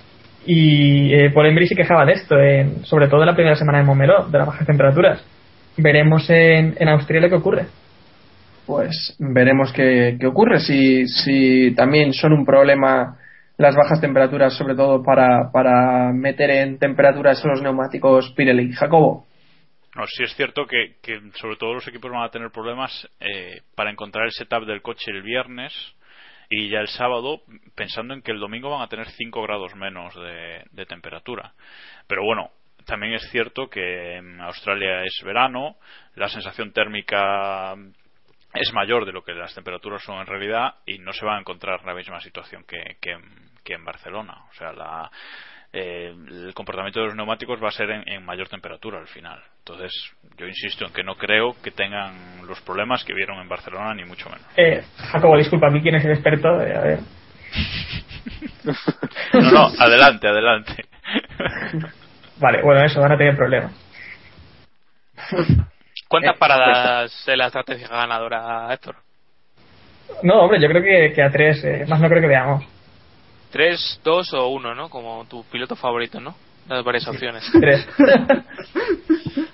[0.46, 2.34] y eh, Paul Embry se quejaba de esto,
[2.84, 5.24] sobre todo en la primera semana de Montmeló, de las bajas temperaturas.
[5.78, 7.64] Veremos en, en Australia qué ocurre.
[8.66, 10.60] Pues veremos qué, qué ocurre.
[10.60, 13.18] Si, si también son un problema
[13.56, 18.72] las bajas temperaturas, sobre todo para, para meter en temperaturas los neumáticos Pirelli.
[18.72, 19.26] Jacobo.
[19.94, 23.60] No, sí es cierto que, que sobre todo los equipos van a tener problemas eh,
[23.76, 25.72] para encontrar el setup del coche el viernes
[26.50, 27.42] y ya el sábado,
[27.76, 31.52] pensando en que el domingo van a tener 5 grados menos de, de temperatura.
[32.08, 32.50] Pero bueno,
[32.86, 35.76] también es cierto que en Australia es verano,
[36.16, 37.74] la sensación térmica
[38.54, 41.40] es mayor de lo que las temperaturas son en realidad y no se va a
[41.40, 44.34] encontrar la misma situación que, que, en- que en Barcelona.
[44.50, 45.10] O sea, la,
[45.72, 49.42] eh, el comportamiento de los neumáticos va a ser en, en mayor temperatura al final.
[49.58, 49.92] Entonces,
[50.36, 54.04] yo insisto en que no creo que tengan los problemas que vieron en Barcelona, ni
[54.04, 54.46] mucho menos.
[54.56, 56.60] Eh, Jacobo, disculpa, aquí quién es el experto.
[56.62, 56.98] Eh, a ver.
[59.34, 60.86] No, no, adelante, adelante.
[62.40, 63.72] Vale, bueno, eso, van a tener problemas.
[66.14, 68.96] ¿Cuántas Eh, paradas en la estrategia ganadora, Héctor?
[70.22, 72.64] No, hombre, yo creo que, que a tres, eh, más no creo que veamos.
[73.50, 74.88] ¿Tres, dos o uno, no?
[74.88, 76.34] Como tu piloto favorito, ¿no?
[76.68, 77.44] Las varias opciones.
[77.60, 77.88] Tres.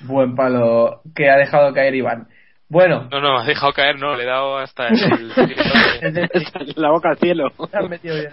[0.00, 2.28] Buen palo que ha dejado caer Iván.
[2.68, 5.32] Bueno, No, no, has dejado caer, no, le he dado hasta el...
[6.76, 7.50] la boca al cielo.
[7.70, 8.30] Se han metido bien.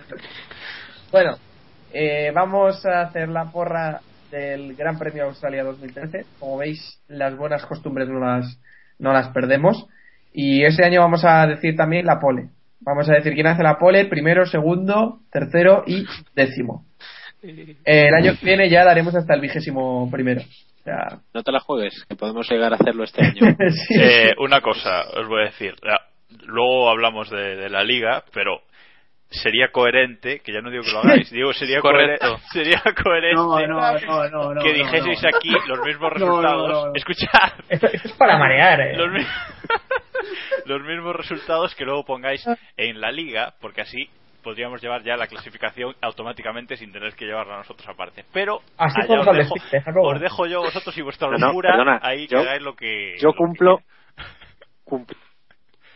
[1.12, 1.36] Bueno,
[1.92, 4.00] eh, vamos a hacer la porra
[4.32, 6.26] del Gran Premio de Australia 2013.
[6.40, 8.60] Como veis, las buenas costumbres no las,
[8.98, 9.88] no las perdemos.
[10.34, 12.50] Y ese año vamos a decir también la pole.
[12.82, 16.06] Vamos a decir quién hace la pole, primero, segundo, tercero y
[16.36, 16.86] décimo.
[17.86, 20.42] El año que viene ya daremos hasta el vigésimo primero.
[20.42, 23.56] O sea, No te la juegues, que podemos llegar a hacerlo este año.
[23.88, 23.96] sí.
[23.98, 25.74] Eh, una cosa os voy a decir.
[25.84, 26.02] Ah,
[26.46, 28.62] Luego hablamos de, de la liga, pero
[29.30, 32.26] sería coherente, que ya no digo que lo hagáis, digo sería Correcto.
[32.28, 34.62] coherente, sería coherente No, no, no, no, no.
[34.62, 35.30] que dijeseis no.
[35.30, 36.70] aquí los mismos No, no, resultados.
[36.70, 36.92] no, no.
[36.96, 38.98] Escuchad, Esto, esto es para marear, eh.
[38.98, 39.26] los, mi-
[40.66, 42.44] los mismos resultados que luego pongáis
[42.78, 44.10] en la liga, porque así
[44.44, 48.24] podríamos llevar ya la clasificación automáticamente sin tener que llevarla nosotros aparte.
[48.34, 50.08] Pero Así allá os, dejo, Jacobo.
[50.14, 52.74] os dejo yo vosotros y vuestra No, no, locura perdona, ahí yo- que hagáis lo
[52.76, 53.80] que Yo lo que cumplo.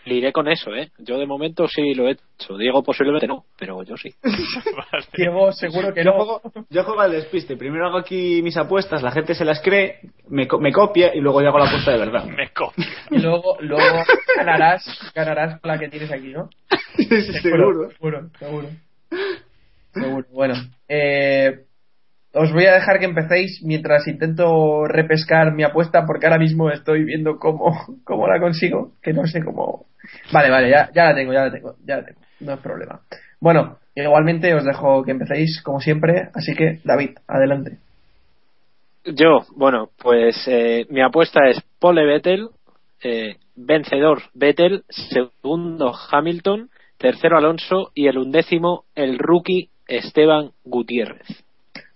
[0.04, 0.90] Cumpliré con eso, ¿eh?
[0.98, 2.58] Yo de momento sí lo he hecho.
[2.58, 4.14] Diego posiblemente no, pero yo sí.
[4.24, 5.06] Vale.
[5.16, 6.18] Diego, seguro que Yo no.
[6.18, 7.56] juego, yo juego al despiste.
[7.56, 11.20] Primero hago aquí mis apuestas, la gente se las cree, me, co- me copia y
[11.22, 12.26] luego yo hago la apuesta de verdad.
[12.26, 12.84] Me copio.
[13.12, 14.04] Y luego, luego
[14.36, 14.84] ganarás,
[15.16, 16.50] ganarás con la que tienes aquí, ¿no?
[17.42, 17.90] Seguro.
[17.92, 18.70] Seguro, seguro.
[19.94, 20.26] Seguro.
[20.32, 20.56] Bueno,
[20.88, 21.66] eh,
[22.34, 27.04] os voy a dejar que empecéis mientras intento repescar mi apuesta porque ahora mismo estoy
[27.04, 27.74] viendo cómo,
[28.04, 29.86] cómo la consigo, que no sé cómo.
[30.32, 33.02] Vale, vale, ya, ya la tengo, ya la tengo, ya la tengo, no es problema.
[33.40, 37.78] Bueno, igualmente os dejo que empecéis como siempre, así que David, adelante.
[39.06, 42.50] Yo, bueno, pues eh, mi apuesta es Pole Vettel,
[43.04, 51.44] eh, vencedor Vettel, segundo Hamilton, tercero Alonso y el undécimo el rookie Esteban Gutiérrez.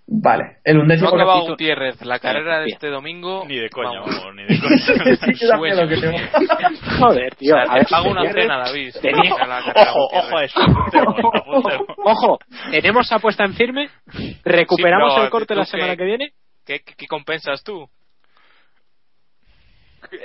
[0.09, 3.43] Vale, el undécimo No acaba capítulo- Gutiérrez, la carrera de este domingo.
[3.45, 4.15] Ni de coña, vamos.
[4.17, 4.77] vamos, ni de coña.
[5.35, 6.17] Sí, que tengo.
[6.99, 7.55] Joder, tío.
[7.55, 8.95] O sea, a ver, te pago una cena, David.
[9.01, 11.87] tenía- Ojo, ojo a eso, apuntemos, apuntemos.
[11.97, 12.39] Ojo,
[12.71, 13.89] tenemos apuesta en firme.
[14.45, 16.31] Recuperamos Sí, pero el corte la semana qué- que viene.
[16.65, 17.87] ¿Qué, qué, qué compensas tú?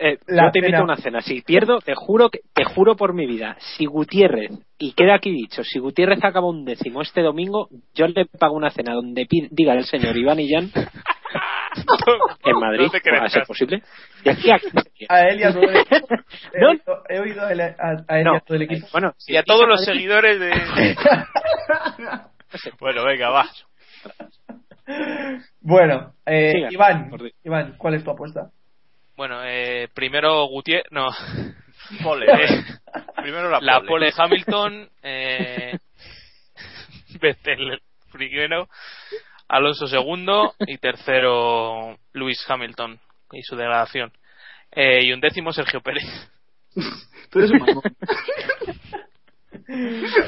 [0.00, 0.80] Eh, La yo te invito cena.
[0.80, 1.20] a una cena.
[1.22, 5.30] Si pierdo, te juro que, te juro por mi vida, si Gutiérrez, y queda aquí
[5.30, 9.48] dicho, si Gutiérrez acaba un décimo este domingo, yo le pago una cena donde pi-
[9.50, 10.70] diga el señor Iván y Jan
[12.44, 13.82] en Madrid, No a ser posible.
[14.24, 14.58] Y aquí a
[15.08, 16.06] A él y a todo el equipo.
[16.52, 16.68] He No.
[16.70, 17.74] oído- He oído a él, a,
[18.08, 18.36] a él y No.
[18.36, 18.86] a todo el equipo.
[18.92, 20.50] Bueno, Y a todos los seguidores de.
[22.78, 23.46] Bueno, venga, va.
[25.60, 27.10] Bueno, eh, Siga, Iván.
[27.44, 28.50] Iván, ¿cuál es tu apuesta?
[29.16, 30.90] Bueno, eh, primero Gutiérrez.
[30.90, 31.08] No.
[32.02, 32.26] Pole.
[32.26, 32.64] Eh,
[33.16, 33.88] Primero la, la pole.
[33.88, 34.88] pole Hamilton.
[35.02, 35.78] Eh,
[37.20, 38.68] Vettel primero.
[39.48, 40.54] Alonso segundo.
[40.60, 42.98] Y tercero Luis Hamilton.
[43.32, 44.12] Y su degradación.
[44.70, 46.04] Eh, y un décimo Sergio Pérez.
[47.30, 47.82] Tú eres un mamón.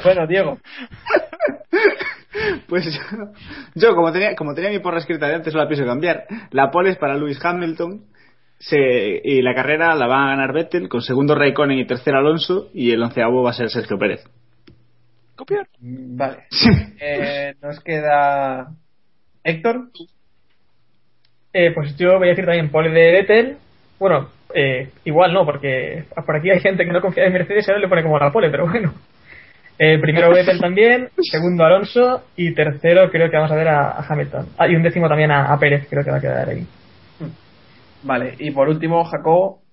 [0.03, 0.59] Bueno, Diego.
[2.67, 3.01] Pues yo,
[3.75, 6.25] yo, como tenía como tenía mi porra escrita de antes, no la pienso cambiar.
[6.51, 8.05] La pole es para Lewis Hamilton.
[8.59, 12.69] Se, y la carrera la va a ganar Vettel con segundo Raikkonen y tercero Alonso.
[12.73, 14.23] Y el onceavo va a ser Sergio Pérez.
[15.35, 15.67] Copiar.
[15.79, 16.37] Mm, Vale.
[16.99, 18.67] Eh, nos queda
[19.43, 19.89] Héctor.
[21.53, 23.57] Eh, pues yo voy a decir también pole de Vettel.
[23.99, 27.71] Bueno, eh, igual no, porque por aquí hay gente que no confía en Mercedes y
[27.71, 28.93] ahora le pone como la pole, pero bueno.
[29.77, 34.05] Eh, primero Vettel también, segundo Alonso y tercero creo que vamos a ver a, a
[34.07, 34.47] Hamilton.
[34.57, 36.65] Ah, y un décimo también a, a Pérez, creo que va a quedar ahí.
[38.05, 39.63] Vale, y por último, Jacobo.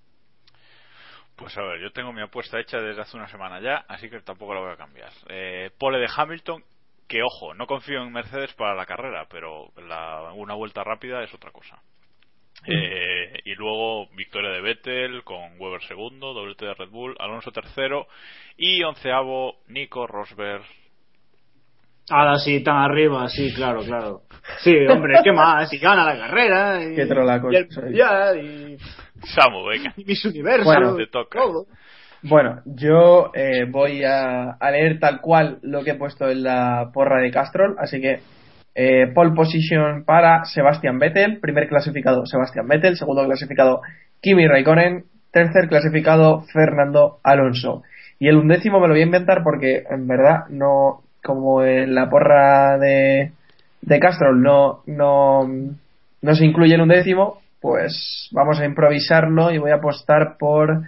[1.36, 4.20] Pues a ver, yo tengo mi apuesta hecha desde hace una semana ya, así que
[4.20, 5.10] tampoco la voy a cambiar.
[5.28, 6.62] Eh, pole de Hamilton,
[7.08, 11.34] que ojo, no confío en Mercedes para la carrera, pero la- una vuelta rápida es
[11.34, 11.82] otra cosa.
[12.66, 18.06] Eh, y luego victoria de Vettel con Weber segundo, doblete de Red Bull, Alonso tercero
[18.56, 20.62] y onceavo Nico Rosberg.
[22.10, 24.22] Ahora sí, tan arriba, sí, claro, claro.
[24.58, 25.72] Sí, hombre, ¿qué más?
[25.72, 26.82] Y gana la carrera.
[26.82, 28.78] Y, Qué trolacos y el mundial, y,
[29.26, 29.92] Samu, venga.
[29.96, 30.64] y Miss Universo.
[30.64, 30.96] Bueno.
[30.96, 31.38] Te toca.
[31.38, 31.66] todo.
[32.22, 36.90] Bueno, yo eh, voy a, a leer tal cual lo que he puesto en la
[36.92, 38.20] porra de Castrol, así que
[38.74, 43.82] eh, pole position para Sebastian Vettel, primer clasificado Sebastian Vettel, segundo clasificado
[44.22, 47.82] Kimi Raikkonen, tercer clasificado Fernando Alonso.
[48.18, 52.08] Y el undécimo me lo voy a inventar porque en verdad no, como en la
[52.10, 53.32] porra de,
[53.80, 55.48] de Castrol no, no,
[56.22, 60.82] no se incluye el undécimo, pues vamos a improvisarlo y voy a apostar por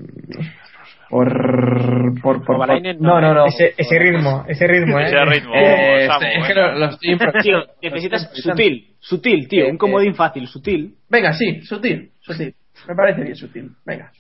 [1.09, 3.47] por, por, por, no, no, no.
[3.47, 5.07] Ese, ese ritmo, ese ritmo, ¿eh?
[5.07, 7.19] Ese ritmo, Eh, Samu, es que lo, lo estoy.
[7.43, 9.67] Tío, necesitas sutil, sutil, tío.
[9.67, 10.95] Eh, Un comodín fácil, sutil.
[11.09, 12.55] Venga, sí, sutil, sutil.
[12.89, 13.71] Me parece bien sutil.
[13.85, 14.11] Venga.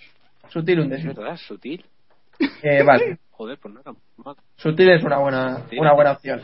[0.49, 1.15] Sutil un décimo.
[1.37, 1.85] sutil.
[2.63, 3.19] Eh, vale.
[3.37, 3.93] Joder, pues no era
[4.25, 4.37] mal.
[4.57, 6.41] Sutil es una buena, una buena opción.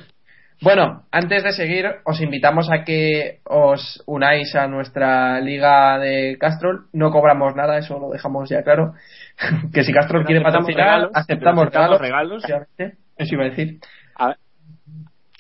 [0.63, 6.89] Bueno, antes de seguir, os invitamos a que os unáis a nuestra liga de Castrol.
[6.93, 8.93] No cobramos nada, eso lo dejamos ya claro.
[9.73, 12.43] que si Castrol quiere patrocinar, regalos, aceptamos aceptamos regalos.
[12.43, 12.69] regalos.
[13.17, 13.79] Eso iba a decir.
[14.17, 14.37] A ver,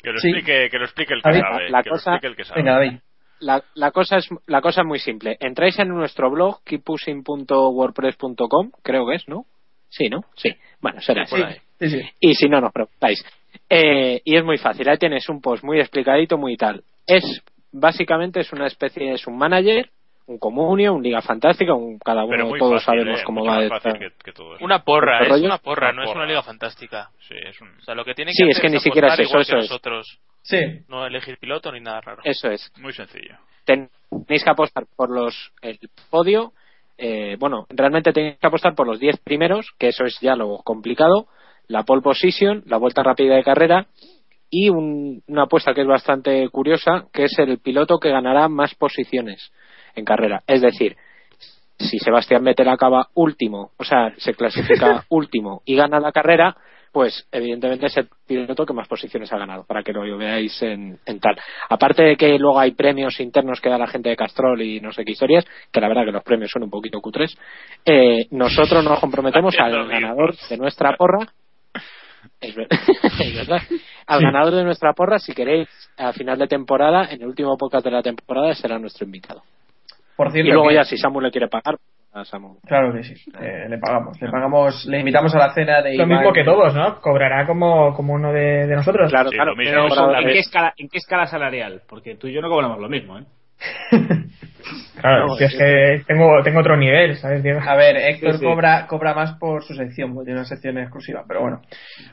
[0.02, 0.28] Que lo Sí.
[0.28, 1.68] explique, que lo explique el que David, sabe.
[1.70, 2.62] la que lo cosa- explique el que sabe.
[2.62, 2.92] Venga, David.
[3.40, 5.36] la, la cosa es la cosa es muy simple.
[5.40, 9.44] Entráis en nuestro blog keeppushing.wordpress.com, creo que es, ¿no?
[9.90, 10.24] Sí, ¿no?
[10.36, 10.54] Sí.
[10.80, 11.48] Bueno, será Por así.
[11.52, 11.60] ahí.
[11.78, 12.08] Sí, sí.
[12.20, 13.22] Y si no, nos preguntáis.
[13.68, 14.88] Eh, y es muy fácil.
[14.88, 16.82] Ahí tienes un post muy explicadito, muy tal.
[17.06, 17.24] Es
[17.72, 19.90] básicamente es una especie, es un manager,
[20.26, 23.44] un comunio, un liga fantástica, un cada Pero uno muy todos fácil, sabemos eh, cómo
[23.44, 23.54] va.
[23.54, 24.56] más de- fácil que, que todo.
[24.60, 25.46] Una porra, ¿Otro es rollo?
[25.46, 27.10] una porra, Una no es una liga fantástica.
[27.28, 27.68] Sí, es un...
[27.68, 29.24] O sea, lo que tienen Sí, que es hacer que es ni siquiera es apostar
[29.24, 29.70] eso, igual eso que es.
[29.70, 30.18] nosotros.
[30.42, 30.84] Sí.
[30.88, 32.22] No elegir piloto ni nada raro.
[32.24, 32.72] Eso es.
[32.78, 33.36] muy sencillo.
[33.64, 35.78] Tenéis que apostar por los el
[36.10, 36.52] podio.
[37.00, 40.58] Eh, bueno, realmente tenéis que apostar por los 10 primeros, que eso es ya lo
[40.58, 41.26] complicado.
[41.66, 43.86] La pole position, la vuelta rápida de carrera
[44.50, 48.74] y un- una apuesta que es bastante curiosa, que es el piloto que ganará más
[48.74, 49.50] posiciones
[49.94, 50.42] en carrera.
[50.46, 50.96] Es decir,
[51.78, 56.56] si Sebastián Vettel acaba último, o sea, se clasifica último y gana la carrera,
[56.92, 60.98] pues evidentemente es el piloto que más posiciones ha ganado, para que lo veáis en,
[61.06, 61.36] en tal.
[61.68, 64.92] Aparte de que luego hay premios internos que da la gente de Castrol y no
[64.92, 67.36] sé qué historias, que la verdad que los premios son un poquito cutres,
[67.84, 71.28] eh, nosotros nos comprometemos al ganador de nuestra porra
[72.40, 72.68] es ver-
[73.20, 73.62] es verdad.
[74.06, 77.84] Al ganador de nuestra porra, si queréis, a final de temporada, en el último podcast
[77.84, 79.42] de la temporada, será nuestro invitado.
[80.16, 81.76] Por Y cierto, luego que- ya, si Samu le quiere pagar,
[82.12, 82.58] a Samu.
[82.66, 83.14] Claro que sí.
[83.40, 84.20] Eh, le pagamos.
[84.20, 86.08] Le pagamos, le invitamos a la cena de Lo Iván.
[86.08, 87.00] mismo que todos, ¿no?
[87.00, 89.10] Cobrará como, como uno de, de nosotros.
[89.10, 89.52] Claro, Sí, claro.
[89.52, 89.86] lo mismo.
[89.88, 91.82] pero ¿En qué, escala, ¿En qué escala salarial?
[91.88, 93.24] Porque tú y yo no cobramos lo mismo, ¿eh?
[95.00, 97.60] Claro, No, si es que tengo, tengo otro nivel, ¿sabes, Diego?
[97.66, 98.44] A ver, Héctor Sí, sí.
[98.44, 101.62] Cobra, cobra más por su sección, porque tiene una sección exclusiva, pero bueno.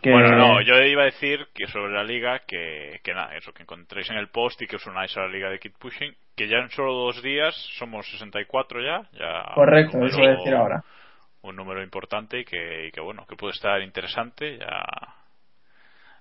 [0.02, 3.52] que- Bueno, no, yo iba a decir que sobre la liga, que, que nada, eso,
[3.52, 6.14] que encontréis en el post y que os unáis a la liga de Kid Pushing,
[6.38, 9.10] que ya en solo dos días somos 64 ya.
[9.20, 10.84] ya Correcto, un eso voy a número- decir ahora.
[11.42, 14.86] Un número importante y que, y que bueno, que puede estar interesante ya.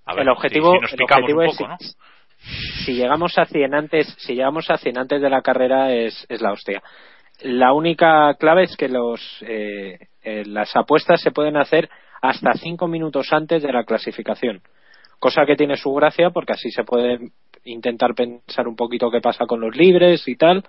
[0.07, 1.77] A el objetivo, si, si nos el objetivo un es poco, ¿no?
[2.85, 6.41] si llegamos a 100 antes, si llegamos a 100 antes de la carrera es, es
[6.41, 6.83] la hostia.
[7.43, 11.89] La única clave es que los eh, eh, las apuestas se pueden hacer
[12.23, 14.63] hasta 5 minutos antes de la clasificación.
[15.19, 17.19] Cosa que tiene su gracia porque así se puede
[17.67, 20.65] intentar pensar un poquito qué pasa con los libres y tal.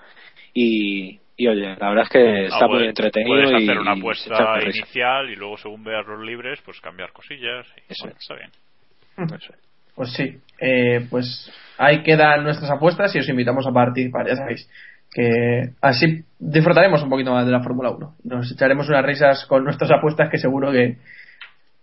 [0.54, 3.36] Y, y oye, la verdad es que está Ah, muy puedes- entretenido.
[3.44, 7.12] Puedes y, hacer una y apuesta inicial y luego según veas los libres, pues cambiar
[7.12, 7.66] cosillas.
[7.78, 8.22] Y, Eso bueno, es.
[8.22, 9.38] Está bien.
[9.40, 9.60] Eso es.
[9.96, 14.70] Pues sí, eh, pues ahí quedan nuestras apuestas y os invitamos a participar, ya sabéis.
[15.12, 18.16] Que así disfrutaremos un poquito más de la Fórmula 1.
[18.26, 20.98] Nos echaremos unas risas con nuestras apuestas que seguro que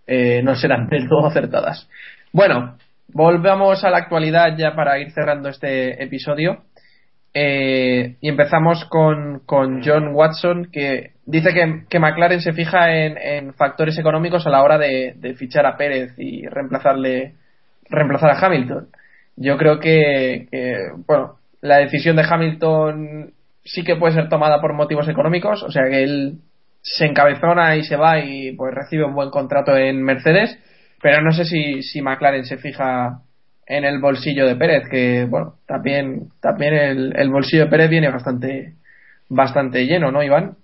[0.06, 1.88] eh, no serán del todo acertadas.
[2.32, 2.76] Bueno,
[3.08, 6.64] volvamos a la actualidad ya para ir cerrando este episodio.
[7.36, 13.18] Eh, y empezamos con, con John Watson, que dice que, que McLaren se fija en,
[13.18, 17.34] en factores económicos a la hora de, fichar a Pérez y reemplazarle,
[17.90, 18.88] reemplazar a Hamilton.
[19.36, 20.78] Yo creo que, que,
[21.08, 23.32] bueno, la decisión de Hamilton
[23.64, 26.38] sí que puede ser tomada por motivos económicos, o sea que él
[26.82, 30.56] se encabezona y se va y pues recibe un buen contrato en Mercedes,
[31.04, 33.20] pero no sé si, si McLaren se fija
[33.66, 38.08] en el bolsillo de Pérez, que bueno, también, también el, el bolsillo de Pérez viene
[38.08, 38.76] bastante,
[39.28, 40.56] bastante lleno, ¿no, Iván?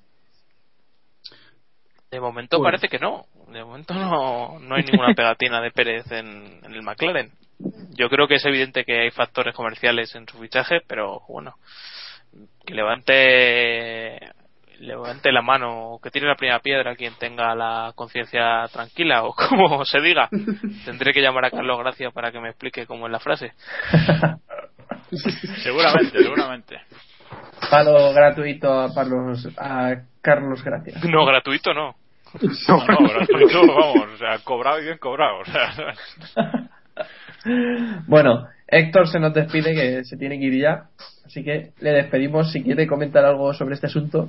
[2.11, 2.65] De momento Uy.
[2.65, 3.27] parece que no.
[3.53, 7.33] De momento no, no hay ninguna pegatina de Pérez en, en el McLaren.
[7.91, 11.57] Yo creo que es evidente que hay factores comerciales en su fichaje, pero bueno,
[12.65, 14.21] que levante
[14.81, 19.85] levante la mano, que tire la primera piedra quien tenga la conciencia tranquila o como
[19.85, 20.29] se diga.
[20.85, 23.53] Tendré que llamar a Carlos Gracia para que me explique cómo es la frase.
[25.63, 26.81] Seguramente, seguramente.
[27.69, 31.05] Palo gratuito a, Carlos, a Carlos Gracias.
[31.11, 31.97] No, gratuito no.
[32.69, 35.41] No, no, gratuito, vamos, o sea, cobrado y bien cobrado.
[35.41, 35.73] O sea,
[38.07, 40.85] Bueno, Héctor se nos despide que se tiene que ir ya,
[41.27, 42.53] así que le despedimos.
[42.53, 44.29] Si quiere comentar algo sobre este asunto,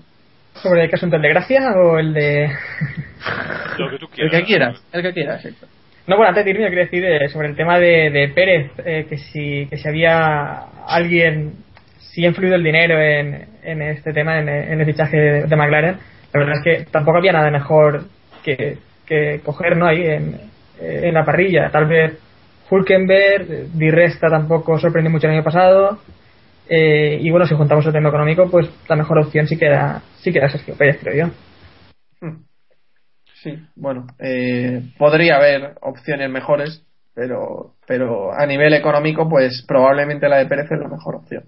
[0.56, 1.16] ¿Sobre qué asunto?
[1.16, 2.50] ¿El de Gracia o el de.?
[3.78, 4.32] lo que tú el quieras.
[4.32, 5.70] que quieras, el que quieras, Héctor.
[6.08, 8.72] No, bueno, antes de irme, yo quería decir eh, sobre el tema de, de Pérez,
[8.84, 11.54] eh, que, si, que si había alguien,
[12.00, 15.56] si ha influido el dinero en, en este tema, en, en el fichaje de, de
[15.56, 15.98] McLaren.
[16.34, 18.06] La verdad es que tampoco había nada mejor
[18.44, 19.86] que, que coger ¿no?
[19.88, 20.40] ahí en,
[20.80, 21.70] en la parrilla.
[21.70, 22.18] Tal vez
[22.70, 26.00] Hulkenberg, Di Resta tampoco sorprendió mucho el año pasado.
[26.70, 30.32] Eh, y bueno, si juntamos el tema económico, pues la mejor opción sí queda, sí
[30.32, 31.34] queda Sergio Pérez, creo yo.
[33.42, 36.86] Sí, bueno, eh, podría haber opciones mejores,
[37.16, 41.46] pero, pero a nivel económico, pues probablemente la de Pérez es la mejor opción.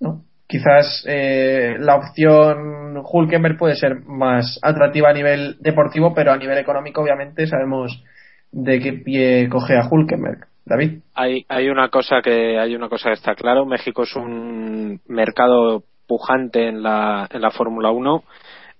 [0.00, 0.24] ¿No?
[0.48, 6.58] Quizás eh, la opción Hulkenberg puede ser más atractiva a nivel deportivo, pero a nivel
[6.58, 8.02] económico, obviamente, sabemos
[8.50, 10.48] de qué pie coge a Hulkenberg.
[10.68, 11.00] David.
[11.14, 13.64] Hay, hay una cosa que hay una cosa que está claro.
[13.64, 18.24] México es un mercado pujante en la, en la Fórmula 1.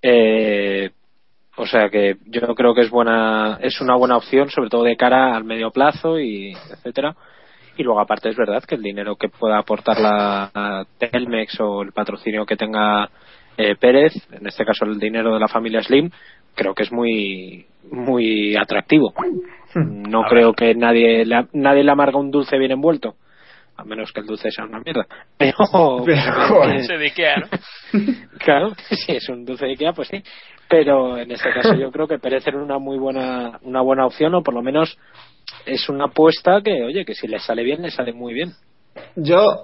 [0.03, 0.91] Eh,
[1.57, 4.97] o sea que yo creo que es buena, es una buena opción, sobre todo de
[4.97, 7.16] cara al medio plazo y etcétera.
[7.76, 11.93] Y luego aparte es verdad que el dinero que pueda aportar la, Telmex o el
[11.93, 13.09] patrocinio que tenga
[13.57, 16.11] eh, Pérez, en este caso el dinero de la familia Slim,
[16.55, 19.12] creo que es muy muy atractivo.
[19.74, 23.16] No A creo que nadie le, nadie le amarga un dulce bien envuelto.
[23.76, 25.06] A menos que el dulce sea una mierda.
[25.38, 26.84] Pero, joder.
[26.84, 27.48] Se de Ikea, ¿no?
[28.38, 30.22] claro, si es un dulce de Ikea, pues sí.
[30.68, 34.34] Pero en este caso yo creo que Pérez era una muy buena, una buena opción,
[34.34, 34.98] o por lo menos
[35.64, 38.52] es una apuesta que, oye, que si le sale bien, le sale muy bien.
[39.16, 39.62] Yo,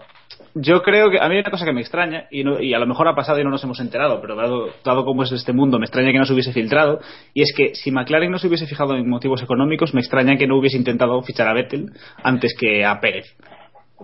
[0.54, 2.78] yo creo que a mí hay una cosa que me extraña, y, no- y a
[2.78, 5.52] lo mejor ha pasado y no nos hemos enterado, pero dado, dado cómo es este
[5.52, 7.00] mundo, me extraña que no se hubiese filtrado,
[7.32, 10.46] y es que si McLaren no se hubiese fijado en motivos económicos, me extraña que
[10.46, 11.90] no hubiese intentado fichar a Vettel
[12.22, 13.26] antes que a Pérez.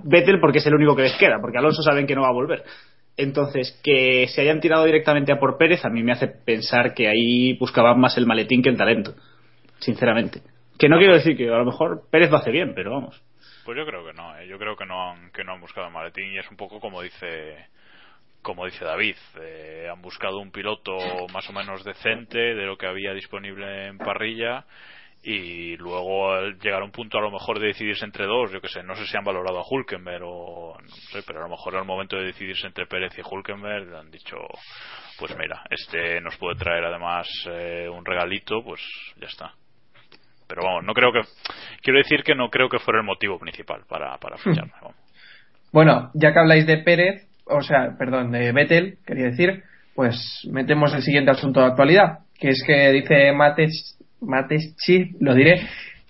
[0.05, 2.33] Vettel porque es el único que les queda, porque Alonso saben que no va a
[2.33, 2.65] volver.
[3.17, 7.09] Entonces, que se hayan tirado directamente a por Pérez a mí me hace pensar que
[7.09, 9.15] ahí buscaban más el maletín que el talento,
[9.79, 10.41] sinceramente.
[10.79, 13.21] Que no quiero decir que a lo mejor Pérez lo hace bien, pero vamos.
[13.65, 14.47] Pues yo creo que no, ¿eh?
[14.47, 16.81] yo creo que no han, que no han buscado el maletín y es un poco
[16.81, 17.69] como dice
[18.43, 20.97] como dice David, eh, han buscado un piloto
[21.33, 24.65] más o menos decente de lo que había disponible en parrilla
[25.23, 28.61] y luego al llegar a un punto a lo mejor de decidirse entre dos, yo
[28.61, 31.51] que sé, no sé si han valorado a Hulkenberg o no sé, pero a lo
[31.51, 34.39] mejor el momento de decidirse entre Pérez y Hulkenberg han dicho,
[35.19, 38.81] pues mira, este nos puede traer además eh, un regalito, pues
[39.17, 39.55] ya está.
[40.51, 41.21] Pero vamos, no creo que,
[41.81, 44.73] quiero decir que no creo que fuera el motivo principal para, para ficharme.
[44.83, 44.97] vamos.
[45.73, 49.63] Bueno, ya que habláis de Pérez, o sea, perdón, de Vettel, quería decir,
[49.95, 55.37] pues metemos el siguiente asunto de actualidad, que es que dice Mates, Mates Chip, lo
[55.37, 55.63] diré,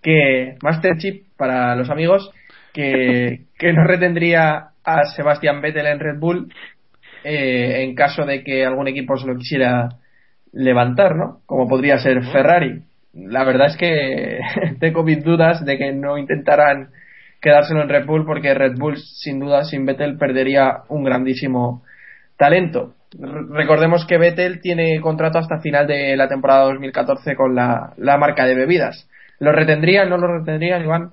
[0.02, 2.30] que Master Chip para los amigos,
[2.72, 6.50] que, que no retendría a Sebastián Vettel en Red Bull
[7.24, 9.88] eh, en caso de que algún equipo se lo quisiera
[10.52, 11.40] levantar, ¿no?
[11.44, 12.82] Como podría ser Ferrari.
[13.12, 14.40] La verdad es que
[14.80, 16.90] tengo mis dudas de que no intentaran
[17.40, 21.82] quedárselo en Red Bull porque Red Bull sin duda sin Vettel perdería un grandísimo
[22.36, 22.94] talento.
[23.18, 28.54] Recordemos que Vettel tiene contrato hasta final de la temporada 2014 con la, marca de
[28.54, 29.08] bebidas.
[29.40, 30.08] ¿Lo retendrían?
[30.08, 31.12] ¿No lo retendrían, Iván?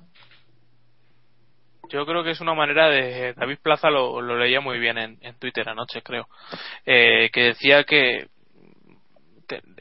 [1.90, 3.32] Yo creo que es una manera de.
[3.32, 6.28] David Plaza lo, leía muy bien en, en Twitter anoche, creo.
[6.84, 8.26] Eh, que decía que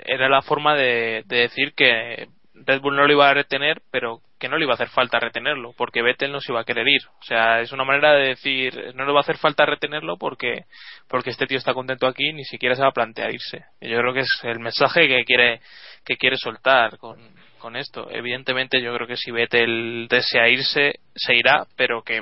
[0.06, 2.28] era la forma de, de decir que
[2.66, 5.20] Red Bull no lo iba a retener, pero que no le iba a hacer falta
[5.20, 7.02] retenerlo, porque Vettel no se iba a querer ir.
[7.20, 10.66] O sea, es una manera de decir, no le va a hacer falta retenerlo porque,
[11.08, 13.66] porque este tío está contento aquí, ni siquiera se va a plantear irse.
[13.82, 15.62] Y yo creo que es el mensaje que quiere,
[16.06, 17.18] que quiere soltar con,
[17.58, 18.10] con esto.
[18.12, 22.22] Evidentemente, yo creo que si Vettel desea irse, se irá, pero que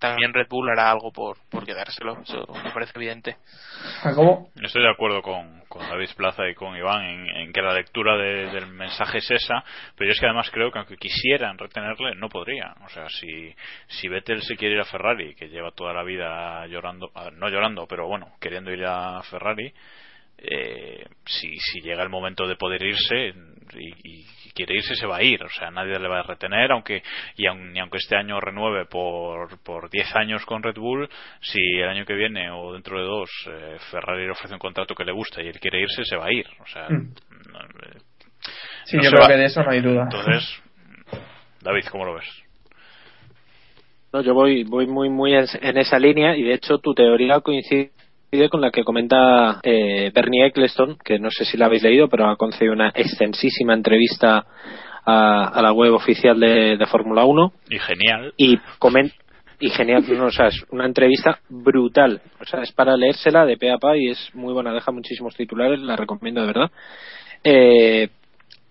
[0.00, 2.20] también Red Bull hará algo por, por quedárselo.
[2.22, 3.36] Eso me parece evidente.
[4.16, 4.50] ¿Cómo?
[4.60, 8.18] Estoy de acuerdo con, con David Plaza y con Iván en, en que la lectura
[8.18, 9.64] de- del mensaje es esa,
[9.96, 12.74] pero yo es que además creo que aunque quisieran retenerle, no podrían.
[12.84, 13.54] O sea, si,
[13.86, 17.32] si Vettel se quiere ir a Ferrari, que lleva toda la vida llorando, a ver,
[17.34, 19.72] no llorando, pero bueno, queriendo ir a Ferrari,
[20.36, 23.32] eh, si, si llega el momento de poder irse
[23.74, 26.72] y, y quiere irse se va a ir o sea nadie le va a retener
[26.72, 27.02] aunque
[27.36, 31.08] y aun- y aunque este año renueve por por 10 años con Red Bull
[31.40, 34.94] si el año que viene o dentro de dos eh, Ferrari le ofrece un contrato
[34.94, 37.14] que le gusta y él quiere irse se va a ir o sea Mm.
[37.52, 37.98] no, eh,
[38.84, 40.02] Sí, no yo se creo va- que de eso no hay duda.
[40.02, 40.62] entonces
[41.60, 42.28] David cómo lo ves
[44.12, 47.40] No, yo voy, voy muy, muy en, en esa línea y de hecho tu teoría
[47.40, 47.92] coincide
[48.50, 52.30] con la que comenta eh, Bernie Eccleston, que no sé si la habéis leído, pero
[52.30, 54.46] ha concedido una extensísima entrevista
[55.04, 58.32] a, a la web oficial de, de Fórmula 1 y genial.
[58.38, 59.12] Y comen
[59.60, 63.58] y genial, no, o sea, es una entrevista brutal, o sea, es para leérsela de
[63.58, 66.70] pe a pa y es muy buena, deja muchísimos titulares, la recomiendo de verdad.
[67.44, 68.08] Eh,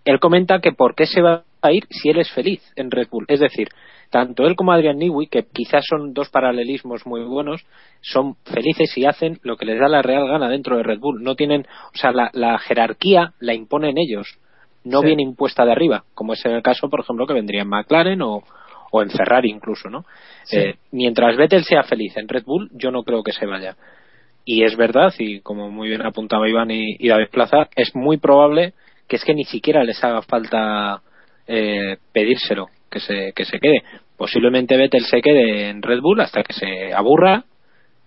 [0.04, 3.10] él comenta que por qué se va a ir si él es feliz en Red
[3.12, 3.70] Bull, es decir,
[4.12, 7.66] tanto él como Adrian Newey, que quizás son dos paralelismos muy buenos,
[8.02, 11.24] son felices y hacen lo que les da la real gana dentro de Red Bull.
[11.24, 14.38] No tienen, o sea, la, la jerarquía la imponen ellos,
[14.84, 15.08] no Sí.
[15.08, 18.22] viene impuesta de arriba, como es en el caso, por ejemplo, que vendría en McLaren
[18.22, 18.44] o,
[18.92, 20.06] o en Ferrari incluso, ¿no?
[20.44, 20.58] Sí.
[20.58, 23.76] Eh, mientras Vettel sea feliz en Red Bull, yo no creo que se vaya.
[24.44, 28.18] Y es verdad, y como muy bien apuntaba Iván y, y David Plaza, es muy
[28.18, 28.74] probable
[29.08, 31.02] que es que ni siquiera les haga falta
[31.48, 33.84] eh, pedírselo, que se, que se quede.
[34.18, 37.46] Posiblemente Vettel se quede en Red Bull hasta que se aburra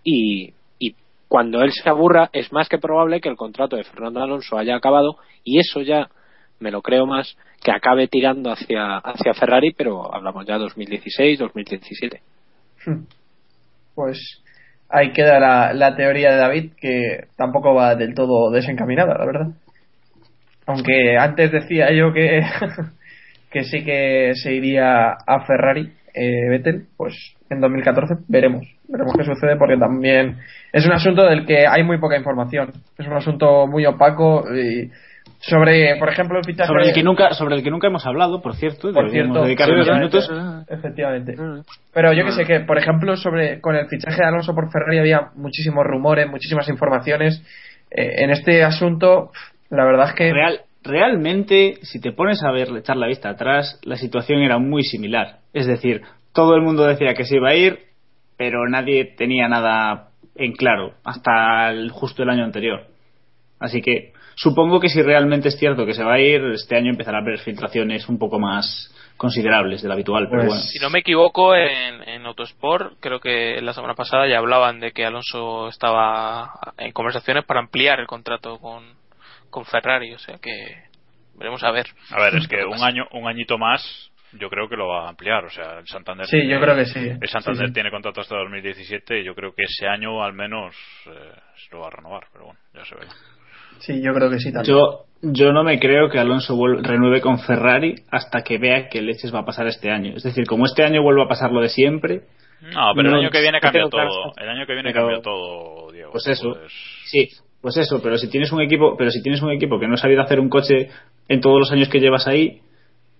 [0.04, 0.94] y, y
[1.26, 4.76] cuando él se aburra es más que probable que el contrato de Fernando Alonso haya
[4.76, 6.08] acabado y eso ya
[6.60, 12.20] me lo creo más que acabe tirando hacia, hacia Ferrari, pero hablamos ya 2016, 2017.
[13.94, 14.18] Pues
[14.88, 19.46] ahí queda la, la teoría de David, que tampoco va del todo desencaminada, la verdad.
[20.66, 22.42] Aunque antes decía yo que,
[23.54, 27.14] que sí que se iría a Ferrari, eh, Vettel, pues
[27.48, 28.66] en 2014 veremos.
[28.88, 30.38] Veremos qué sucede porque también
[30.72, 32.72] es un asunto del que hay muy poca información.
[32.98, 34.90] Es un asunto muy opaco y
[35.38, 38.42] sobre, por ejemplo, el fichaje Sobre el que nunca, sobre el que nunca hemos hablado,
[38.42, 40.30] por cierto, por cierto, dedicarle unos minutos.
[40.68, 41.36] efectivamente.
[41.92, 44.98] Pero yo que sé que, por ejemplo, sobre con el fichaje de Alonso por Ferrari
[44.98, 47.40] había muchísimos rumores, muchísimas informaciones.
[47.92, 49.30] Eh, en este asunto,
[49.70, 53.80] la verdad es que Real, realmente, si te pones a ver, echar la vista atrás,
[53.84, 55.38] la situación era muy similar.
[55.52, 57.78] Es decir, todo el mundo decía que se iba a ir,
[58.36, 62.86] pero nadie tenía nada en claro hasta el- justo el año anterior.
[63.60, 66.90] Así que supongo que si realmente es cierto que se va a ir, este año
[66.90, 70.26] empezará a haber filtraciones un poco más considerables del habitual.
[70.28, 70.62] Pero Pues- bueno.
[70.64, 74.90] Si no me equivoco, en, en Autosport, creo que la semana pasada ya hablaban de
[74.90, 78.82] que Alonso estaba en conversaciones para ampliar el contrato con,
[79.54, 80.50] con Ferrari, o sea que
[81.36, 81.86] veremos a ver.
[82.10, 85.08] a ver es que un año un añito más yo creo que lo va a
[85.10, 86.98] ampliar o sea el Santander Sí, yo creo que sí.
[86.98, 87.72] el Santander Sí, sí.
[87.74, 90.74] tiene contrato hasta 2017 y yo creo que ese año al menos
[91.06, 93.06] eh, se lo va a renovar pero bueno ya se ve
[93.80, 94.72] Sí, yo creo que sí también.
[94.76, 99.34] Yo, yo no me creo que Alonso renueve con Ferrari hasta que vea que leches
[99.34, 100.14] va a pasar este año.
[100.16, 102.20] Es decir, como este año vuelve a pasar lo de siempre.
[102.62, 104.10] No, pero el no- año que viene cambia tengo claro.
[104.10, 104.32] todo.
[104.36, 106.12] El año que viene Pero- cambia todo, Diego.
[106.12, 106.52] Pues eso.
[106.54, 106.72] Pues-
[107.06, 107.28] Sí,
[107.64, 109.96] pues eso, pero si tienes un equipo, pero si tienes un equipo que no ha
[109.96, 110.90] sabido hacer un coche
[111.28, 112.60] en todos los años que llevas ahí,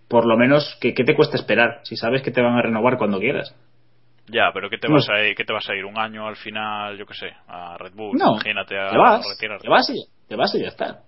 [0.06, 1.80] por lo menos, ¿qué, qué te cuesta esperar?
[1.84, 3.56] Si sabes que te van a renovar cuando quieras.
[4.28, 5.86] Ya, pero ¿qué te, No vas a ir, ¿qué te vas a ir?
[5.86, 8.18] ¿Un año al final, yo qué sé, a Red Bull?
[8.18, 9.62] No, Imagínate a, te vas, retirarte.
[9.62, 10.98] te vas, y, te vas y ya está.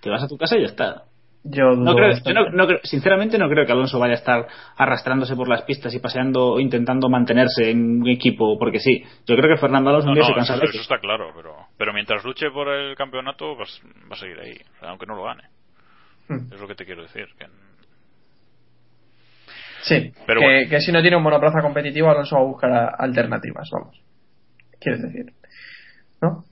[0.00, 1.02] Te vas a tu casa y ya está.
[1.44, 2.38] Yo No creo, bastante.
[2.38, 5.62] yo no- no creo- sinceramente no creo que Alonso vaya a estar arrastrándose por las
[5.62, 9.02] pistas y paseando, intentando mantenerse en un equipo porque sí.
[9.26, 10.64] Yo creo que Fernando Alonso No, se eso, cansará.
[10.64, 14.52] eso está claro, pero, pero mientras luche por el campeonato, pues va a seguir ahí,
[14.76, 15.42] o sea, aunque no lo gane.
[16.28, 16.52] Hmm.
[16.54, 17.26] Es lo que te quiero decir.
[17.36, 17.46] Que...
[19.82, 20.70] Sí, Pero que, bueno.
[20.70, 24.00] que si no tiene un monoplaza competitivo, Alonso va a buscar a- alternativas, vamos.
[24.80, 25.26] ¿Quieres decir?
[26.20, 26.44] ¿No?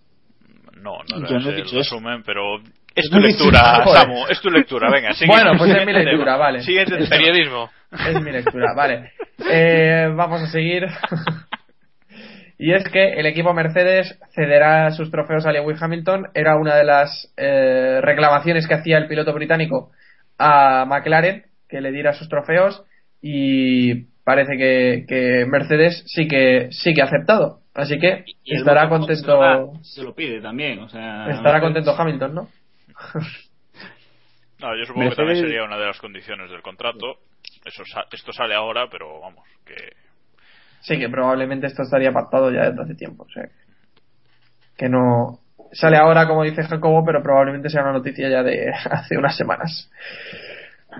[0.82, 1.96] No, no, Yo no he dicho eso.
[1.96, 2.58] resumen, pero
[2.94, 3.84] es tu lectura.
[3.84, 5.30] Samu, es tu lectura, venga, sigue.
[5.30, 6.36] Bueno, pues es mi lectura, tema.
[6.36, 6.60] vale.
[6.60, 7.70] Siguiente periodismo.
[7.92, 9.12] Es mi lectura, vale.
[9.50, 10.86] Eh, vamos a seguir.
[12.58, 16.28] y es que el equipo Mercedes cederá sus trofeos a Lewis Hamilton.
[16.34, 19.90] Era una de las eh, reclamaciones que hacía el piloto británico
[20.38, 22.84] a McLaren, que le diera sus trofeos.
[23.22, 27.60] Y parece que, que Mercedes sí que sí que ha aceptado.
[27.74, 29.22] Así que estará contento.
[29.22, 31.28] se lo da, Se lo pide también, o sea.
[31.30, 32.48] Estará contento Hamilton, ¿no?
[34.60, 37.16] No, yo supongo que también sería una de las condiciones del contrato.
[37.64, 39.74] Eso sa- esto sale ahora, pero vamos, que
[40.82, 43.24] Sí, que probablemente esto estaría pactado ya desde hace tiempo.
[43.24, 43.48] O sea,
[44.76, 45.38] que no.
[45.72, 49.90] Sale ahora, como dice Jacobo, pero probablemente sea una noticia ya de hace unas semanas.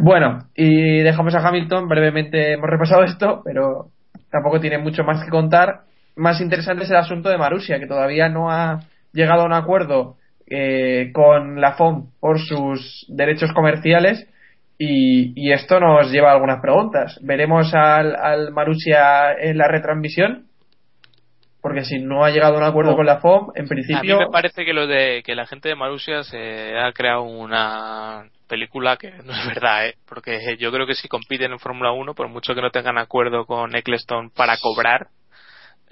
[0.01, 1.88] Bueno, y dejamos a Hamilton.
[1.88, 3.88] Brevemente hemos repasado esto, pero
[4.30, 5.82] tampoco tiene mucho más que contar.
[6.16, 8.80] Más interesante es el asunto de Marusia, que todavía no ha
[9.12, 10.16] llegado a un acuerdo
[10.51, 14.26] eh, con la FOM por sus derechos comerciales.
[14.82, 17.18] Y, y esto nos lleva a algunas preguntas.
[17.22, 20.46] ¿Veremos al, al Marusia en la retransmisión?
[21.61, 22.96] Porque si no ha llegado a un acuerdo No.
[22.96, 24.18] con la FOM, en A mí principio.
[24.18, 28.96] me parece que lo de que la gente de Marusia se ha creado una película
[28.96, 29.94] que no es verdad, ¿eh?
[30.09, 33.44] Porque yo creo que si compiten en Fórmula 1, por mucho que no tengan acuerdo
[33.44, 35.09] con Eccleston para cobrar,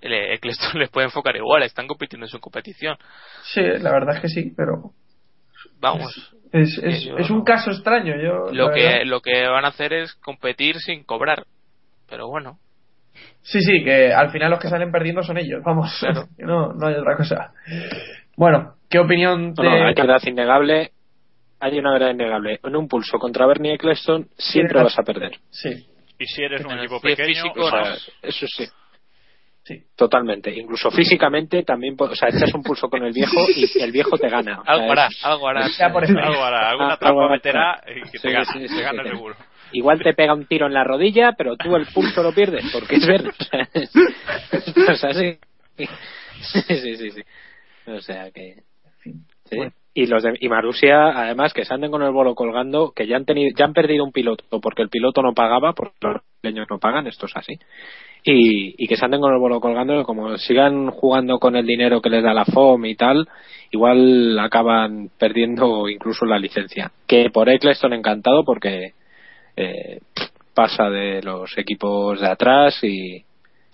[0.03, 2.97] Eccleston les puede enfocar igual, están compitiendo en su competición.
[3.43, 4.93] Sí, la verdad es que sí, pero.
[5.81, 8.15] Vamos, Es, es, yo es un caso extraño.
[8.21, 9.05] Yo, lo que, verdad.
[9.07, 11.45] lo que van a hacer es competir sin cobrar.
[12.09, 12.59] Pero bueno,
[13.43, 15.61] Sí, sí, que al final los que salen perdiendo son ellos.
[15.65, 16.27] Vamos, Claro.
[16.37, 17.53] que no, no hay otra cosa.
[18.37, 20.93] Bueno, ¿qué opinión No, no, de- hay una verdad innegable.
[21.61, 22.61] Hay una verdad innegable.
[22.63, 25.33] En un pulso contra Bernie Eccleston siempre Sí, vas a perder.
[25.51, 25.87] Sí,
[26.19, 28.65] y si eres un equipo pequeño, físico, O sea, eso sí.
[29.69, 29.83] Sí.
[29.95, 30.51] Totalmente.
[30.55, 34.29] Incluso físicamente también, o sea, echas un pulso con el viejo y el viejo te
[34.29, 34.61] gana.
[34.61, 35.69] O sea, algo hará, algo hará.
[35.79, 36.19] Ya por eso.
[36.19, 39.11] algo hará, alguna Ah, trampa meterá y que te Sí, gana, sí, te gana sí.
[39.11, 39.37] seguro.
[39.73, 42.97] Igual te pega un tiro en la rodilla, pero tú el pulso lo pierdes porque
[42.97, 43.31] es verde.
[44.91, 45.39] O sea, sí.
[45.77, 47.23] Sí, sí, sí, sí.
[47.87, 48.63] O sea que.
[49.03, 49.13] Sí.
[49.57, 49.73] Bueno.
[49.95, 53.17] Y los de, y Marusia, además, que se anden con el bolo colgando, que ya
[53.17, 56.69] han tenido, ya han perdido un piloto porque el piloto no pagaba, porque los leños
[56.71, 57.59] no pagan, esto es así.
[58.31, 62.03] Y, y que se anden con el bolo colgando, como sigan jugando con el dinero
[62.03, 63.27] que les da la FOM y tal,
[63.71, 66.93] igual acaban perdiendo incluso la licencia.
[67.07, 68.93] Que por Eccleston encantado porque
[69.57, 70.01] eh,
[70.55, 73.25] pasa de los equipos de atrás y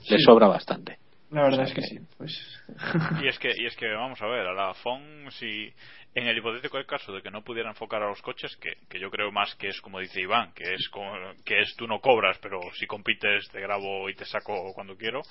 [0.08, 0.98] le sobra bastante.
[1.34, 1.98] La verdad es que sí.
[2.16, 2.62] Pues...
[3.22, 5.72] Y es que, y es que vamos a ver, a la FON, si
[6.14, 9.10] en el hipotético caso de que no pudiera enfocar a los coches, que, que yo
[9.10, 12.38] creo más que es como dice Iván, que es como- que es tú no cobras,
[12.40, 15.22] pero si compites te grabo y te saco cuando quiero,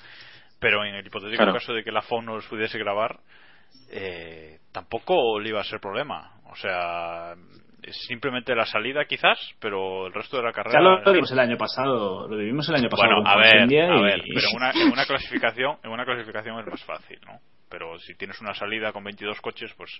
[0.60, 1.54] pero en el hipotético Claro.
[1.54, 3.20] caso de que la FON no los pudiese grabar,
[3.89, 6.39] eh, tampoco le iba a ser problema.
[6.45, 7.34] O sea,
[7.92, 10.80] simplemente la salida quizás, pero el resto de la carrera...
[10.80, 13.10] Ya lo, lo vimos el año pasado, lo vivimos el año pasado.
[13.16, 16.84] Bueno, a ver, y- pero en una, en una clasificación, en una clasificación es más
[16.84, 17.40] fácil, ¿no?
[17.70, 19.92] Pero si tienes una salida con 22 coches, pues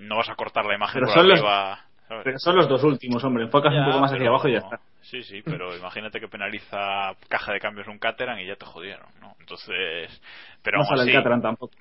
[0.00, 1.84] no vas a cortar la imagen Pero por son los- arriba.
[2.08, 2.24] ¿sabes?
[2.24, 3.44] Pero son los dos últimos, hombre.
[3.44, 4.80] Enfocas Ya, un poco más hacia abajo y ya está.
[5.00, 9.06] Sí, sí, pero imagínate que penaliza caja de cambios un Caterham y ya te jodieron,
[9.20, 9.34] ¿no?
[9.40, 10.20] Entonces,
[10.62, 11.72] pero no aún sale así, el Caterham tampoco.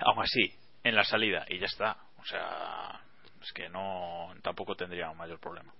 [0.00, 0.52] aún así,
[0.84, 1.96] en la salida y ya está.
[2.20, 3.00] O sea,
[3.42, 5.72] es que no, tampoco tendría un mayor problema.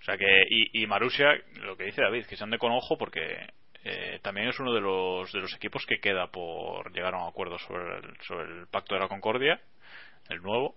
[0.00, 1.28] O sea que, y, Marusia,
[1.60, 3.46] lo que dice David, que se ande con ojo porque
[3.84, 7.28] eh, también es uno de los, de los equipos que queda por llegar a un
[7.28, 9.60] acuerdo sobre el, Pacto de la Concordia,
[10.28, 10.74] el nuevo,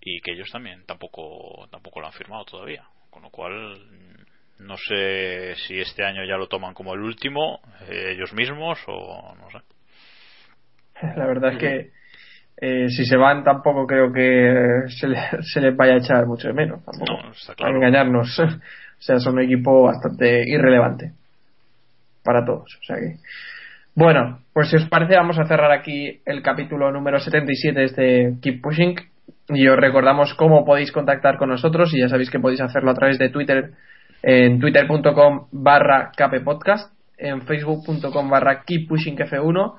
[0.00, 2.84] y que ellos también tampoco, tampoco lo han firmado todavía.
[3.10, 4.26] Con lo cual,
[4.58, 9.34] no sé si este año ya lo toman como el último, eh, ellos mismos, o
[9.36, 9.58] no sé.
[11.16, 12.01] La verdad es que
[12.64, 16.46] eh, si se van tampoco creo que se, le- se les vaya a echar mucho
[16.46, 16.84] de menos.
[16.84, 17.20] Tampoco.
[17.20, 17.74] No, está claro.
[17.76, 18.38] engañarnos.
[18.38, 21.10] o sea, son un equipo bastante irrelevante
[22.22, 22.78] para todos.
[22.80, 23.16] O sea que.
[23.96, 28.34] Bueno, pues si os parece, vamos a cerrar aquí el capítulo número 77 de este
[28.40, 28.94] Keep Pushing.
[29.48, 31.92] Y os recordamos cómo podéis contactar con nosotros.
[31.92, 33.72] Y ya sabéis que podéis hacerlo a través de Twitter
[34.22, 39.74] en twitter.com barra kppodcast, en facebook.com barra keeppushingf1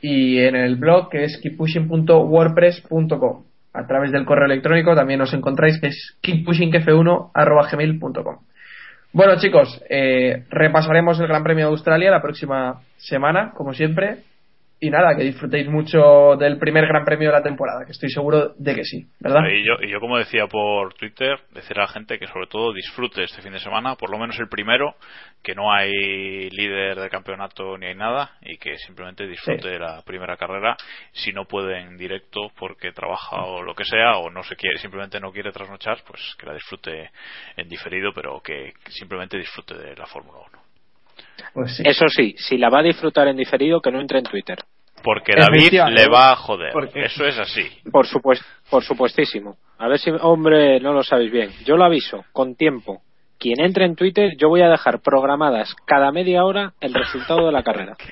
[0.00, 3.44] y en el blog que es keeppushing.wordpress.com.
[3.72, 7.30] A través del correo electrónico también os encontráis que es keeppushingf1
[9.12, 14.18] Bueno chicos, eh, repasaremos el Gran Premio de Australia la próxima semana, como siempre.
[14.80, 18.54] Y nada, que disfrutéis mucho del primer Gran Premio de la temporada, que estoy seguro
[18.56, 19.40] de que sí, ¿verdad?
[19.50, 22.72] Y yo, y yo, como decía por Twitter, decir a la gente que sobre todo
[22.72, 24.94] disfrute este fin de semana, por lo menos el primero,
[25.42, 29.68] que no hay líder de campeonato ni hay nada, y que simplemente disfrute Sí.
[29.68, 30.76] de la primera carrera.
[31.10, 34.78] Si no puede en directo porque trabaja o lo que sea, o no se quiere,
[34.78, 37.10] simplemente no quiere trasnochar, pues que la disfrute
[37.56, 40.57] en diferido, pero que simplemente disfrute de la Fórmula 1.
[41.54, 41.82] Pues sí.
[41.86, 44.58] Eso sí, si la va a disfrutar en diferido, que no entre en Twitter.
[45.02, 46.72] Porque David le va a joder.
[46.72, 47.62] Porque- Eso es así.
[47.90, 48.06] Por,
[48.70, 49.56] por supuestísimo.
[49.78, 51.50] A ver si, hombre, no lo sabéis bien.
[51.64, 53.02] Yo lo aviso, con tiempo.
[53.38, 57.52] Quien entre en Twitter, yo voy a dejar programadas cada media hora el resultado de
[57.52, 57.96] la carrera.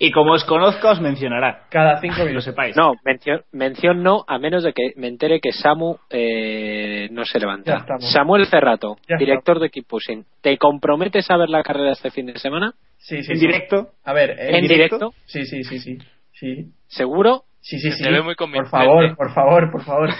[0.00, 1.66] Y como os conozco, os mencionará.
[1.70, 2.44] Cada cinco Que lo minutos.
[2.44, 2.76] sepáis.
[2.76, 7.38] No, mención, mención no, a menos de que me entere que Samu eh, no se
[7.40, 7.76] levanta.
[7.78, 8.12] estamos.
[8.12, 12.26] Samuel Cerrato, Ya director de Keep Pushing, ¿te comprometes a ver la carrera este fin
[12.26, 12.74] de semana?
[12.98, 13.46] Sí, sí, en sí.
[13.46, 13.88] directo.
[14.04, 15.12] A ver, ¿En directo?
[15.26, 15.98] Sí, sí, sí, sí.
[16.32, 17.42] Sí, ¿Seguro?
[17.60, 17.90] Sí, sí.
[17.90, 18.02] Se sí.
[18.04, 20.10] te ve muy por favor, por favor, por favor.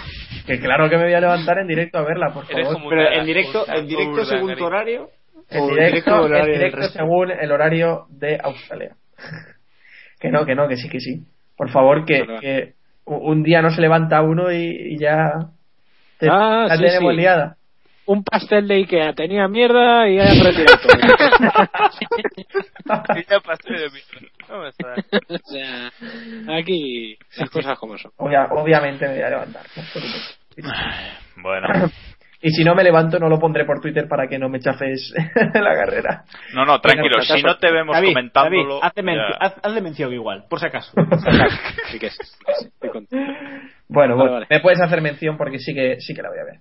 [0.45, 2.73] Que claro que me voy a levantar en directo a verla, por favor.
[2.73, 5.09] como Pero en directo, en directo según tu horario.
[5.49, 8.95] En directo, en directo según el horario de Australia.
[10.19, 11.23] que no, que no, que sí, que sí.
[11.57, 12.73] Por favor, que, que
[13.05, 15.31] un día no se levanta uno y, y ya
[16.19, 17.17] te, Ah, la sí, tenemos sí.
[17.17, 17.55] liada.
[18.09, 20.97] Un pastel de Ikea tenía mierda y hayan retirado todo.
[23.43, 23.99] Pasé de mí.
[24.49, 25.05] No me jodas.
[25.29, 25.91] o sea,
[26.57, 28.11] aquí las cosas como son.
[28.17, 29.61] Obvia- obviamente me voy a levantar.
[31.37, 31.67] Bueno.
[32.41, 35.13] Y si no me levanto, no lo pondré por Twitter para que no me chafes
[35.55, 36.23] la carrera.
[36.53, 37.21] No, no, tranquilo.
[37.21, 38.79] si no te vemos David, comentándolo.
[38.79, 40.93] David, mencio- haz- hazle mención igual, por si acaso.
[41.91, 42.69] Sí que sí, sí.
[42.79, 43.07] Bueno,
[43.89, 44.47] Vale, bueno, vale.
[44.49, 46.59] me puedes hacer mención porque sí que sí que la voy a ver.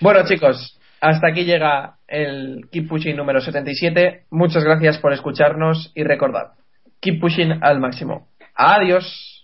[0.00, 4.26] Bueno, chicos, hasta aquí llega el Keep Pushing número 77.
[4.30, 6.52] Muchas gracias por escucharnos y recordad,
[7.00, 8.28] keep pushing al máximo.
[8.54, 9.37] Adiós.